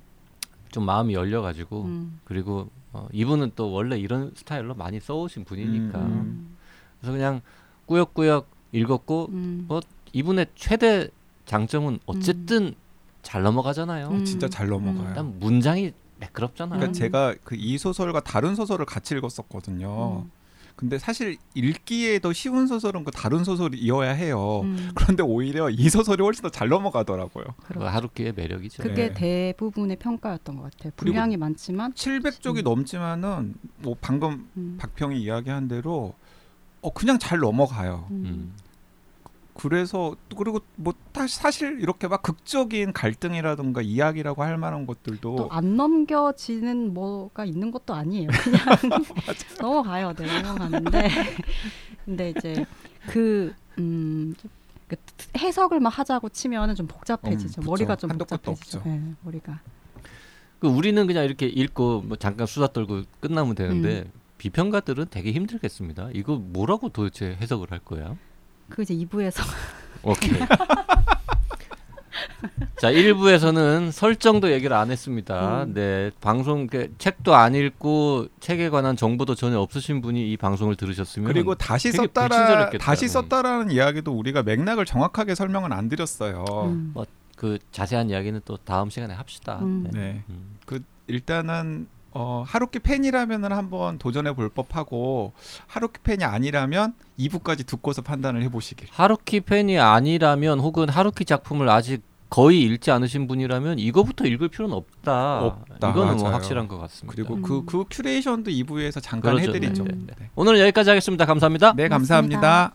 좀 0.71 0.85
마음이 0.85 1.13
열려가지고 1.13 1.83
음, 1.83 2.19
그리고 2.25 2.69
어, 2.93 3.07
이분은 3.13 3.53
또 3.55 3.71
원래 3.71 3.97
이런 3.97 4.31
스타일로 4.35 4.75
많이 4.75 4.99
써오신 4.99 5.45
분이니까 5.45 5.99
음. 5.99 6.05
음, 6.05 6.57
그래서 6.99 7.13
그냥 7.13 7.41
꾸역꾸역 7.85 8.49
읽었고 8.73 9.27
음. 9.31 9.65
뭐 9.67 9.79
이분의 10.13 10.47
최대 10.55 11.07
장점은 11.45 11.99
어쨌든 12.05 12.75
잘 13.21 13.43
넘어가잖아요. 13.43 14.09
음. 14.09 14.25
진짜 14.25 14.49
잘 14.49 14.67
넘어가요. 14.67 15.07
일단 15.09 15.39
문장이 15.39 15.93
매끄럽잖아요. 16.21 16.79
그러니까 16.79 16.89
음. 16.89 16.93
제가 16.93 17.35
그 17.43 17.55
이 17.55 17.77
소설과 17.77 18.21
다른 18.21 18.55
소설을 18.55 18.85
같이 18.85 19.13
읽었었거든요. 19.15 20.23
음. 20.25 20.31
근데 20.77 20.97
사실 20.97 21.37
읽기에도 21.53 22.33
쉬운 22.33 22.65
소설은 22.65 23.03
그 23.03 23.11
다른 23.11 23.43
소설을 23.43 23.77
이어야 23.77 24.11
해요. 24.13 24.61
음, 24.63 24.89
그런데 24.95 25.21
오히려 25.21 25.69
이 25.69 25.89
소설이 25.89 26.23
훨씬 26.23 26.41
더 26.43 26.49
잘 26.49 26.69
넘어가더라고요. 26.69 27.45
그 27.57 27.73
그렇- 27.73 27.87
하루키의 27.87 28.33
매력이죠. 28.35 28.81
그게 28.81 29.09
네. 29.09 29.13
대부분의 29.13 29.97
평가였던 29.97 30.55
것 30.55 30.63
같아요. 30.71 30.93
분량이 30.95 31.37
많지만 31.37 31.93
700쪽이 31.93 32.59
음. 32.59 32.63
넘지만은 32.63 33.53
뭐 33.79 33.95
방금 34.01 34.47
음, 34.57 34.77
박평이 34.79 35.21
이야기한 35.21 35.67
대로 35.67 36.15
어 36.81 36.91
그냥 36.93 37.19
잘 37.19 37.37
넘어가요. 37.39 38.07
그래서 39.61 40.15
그리고 40.37 40.59
뭐 40.75 40.93
다- 41.11 41.27
사실 41.27 41.79
이렇게 41.81 42.07
막 42.07 42.23
극적인 42.23 42.93
갈등이라든가 42.93 43.81
이야기라고 43.81 44.41
할 44.43 44.57
만한 44.57 44.85
것들도 44.87 45.35
또 45.35 45.47
안 45.51 45.75
넘겨지는 45.77 46.93
뭐가 46.93 47.45
있는 47.45 47.69
것도 47.71 47.93
아니에요. 47.93 48.29
그냥 48.29 48.59
넘어가요. 49.61 50.13
네, 50.13 50.41
넘어가는데 50.41 51.09
근데 52.05 52.29
이제 52.31 52.65
그 53.07 53.53
음. 53.77 54.33
그 54.87 54.95
해석을 55.37 55.79
막 55.79 55.89
하자고 55.97 56.29
치면은 56.29 56.75
좀 56.75 56.87
복잡해지죠. 56.87 57.61
음, 57.61 57.65
머리가. 57.65 57.95
좀 57.95 58.09
복잡해지죠. 58.09 58.81
네, 58.85 59.01
머리가. 59.21 59.59
그 60.59 60.67
우리는 60.67 61.05
그냥 61.07 61.23
이렇게 61.23 61.45
읽고 61.47 62.01
뭐 62.01 62.17
잠깐 62.17 62.45
수다 62.47 62.67
떨고 62.73 63.03
끝나면 63.19 63.55
되는데 63.55 64.01
음. 64.01 64.11
비평가들은 64.37 65.05
되게 65.11 65.31
힘들겠습니다. 65.31 66.09
이거 66.13 66.35
뭐라고 66.35 66.89
도대체 66.89 67.37
해석을 67.39 67.71
할 67.71 67.79
거야? 67.79 68.15
그 68.71 68.81
이제 68.81 68.95
2부에서 68.95 69.43
오케이. 70.03 70.31
자, 72.79 72.91
1부에서는 72.91 73.91
설정도 73.91 74.51
얘기를 74.51 74.75
안 74.75 74.89
했습니다. 74.89 75.63
음. 75.65 75.73
네, 75.75 76.09
방송 76.19 76.65
그 76.65 76.91
책도 76.97 77.35
안 77.35 77.53
읽고 77.53 78.27
책에 78.39 78.69
관한 78.69 78.95
정보도 78.95 79.35
전혀 79.35 79.59
없으신 79.59 80.01
분이 80.01 80.31
이 80.31 80.37
방송을 80.37 80.75
들으셨으면 80.75 81.27
그리고 81.31 81.53
다시 81.53 81.91
썼다라 81.91 82.27
불친절했겠다. 82.29 82.83
다시 82.83 83.05
음. 83.05 83.07
썼다라는 83.09 83.71
이야기도 83.71 84.11
우리가 84.11 84.41
맥락을 84.41 84.85
정확하게 84.85 85.35
설명은 85.35 85.71
안 85.71 85.87
드렸어요. 85.89 86.43
음. 86.65 86.91
뭐 86.95 87.05
그 87.41 87.57
자세한 87.71 88.11
이야기는 88.11 88.41
또 88.45 88.55
다음 88.55 88.91
시간에 88.91 89.15
합시다. 89.15 89.57
음. 89.63 89.81
네. 89.85 89.99
네. 89.99 90.23
음. 90.29 90.59
그 90.67 90.79
일단은 91.07 91.87
어, 92.13 92.43
하루키 92.45 92.79
팬이라면은 92.79 93.51
한번 93.53 93.97
도전해 93.97 94.33
볼 94.33 94.49
법하고 94.49 95.33
하루키 95.67 95.99
팬이 96.03 96.23
아니라면 96.23 96.93
2부까지 97.19 97.65
듣고서 97.65 98.01
판단을 98.01 98.43
해 98.43 98.49
보시길. 98.49 98.87
하루키 98.91 99.41
팬이 99.41 99.79
아니라면 99.79 100.59
혹은 100.59 100.89
하루키 100.89 101.25
작품을 101.25 101.69
아직 101.69 102.01
거의 102.29 102.61
읽지 102.61 102.91
않으신 102.91 103.27
분이라면 103.27 103.79
이거부터 103.79 104.25
읽을 104.25 104.47
필요는 104.47 104.73
없다. 104.75 105.41
없다. 105.41 105.89
이거는 105.89 106.17
뭐. 106.17 106.29
확실한 106.31 106.67
것 106.69 106.77
같습니다. 106.79 107.13
그리고 107.13 107.35
음. 107.35 107.41
그 107.41 107.65
그 107.65 107.83
curation도 107.89 108.51
2부에서 108.51 109.01
잠깐 109.01 109.35
그렇죠. 109.35 109.49
해드리죠. 109.53 109.83
네, 109.83 109.89
음. 109.93 110.07
네. 110.17 110.29
오늘 110.35 110.57
여기까지 110.59 110.89
하겠습니다. 110.91 111.25
감사합니다. 111.25 111.73
네, 111.75 111.87
고맙습니다. 111.89 111.95
감사합니다. 112.37 112.73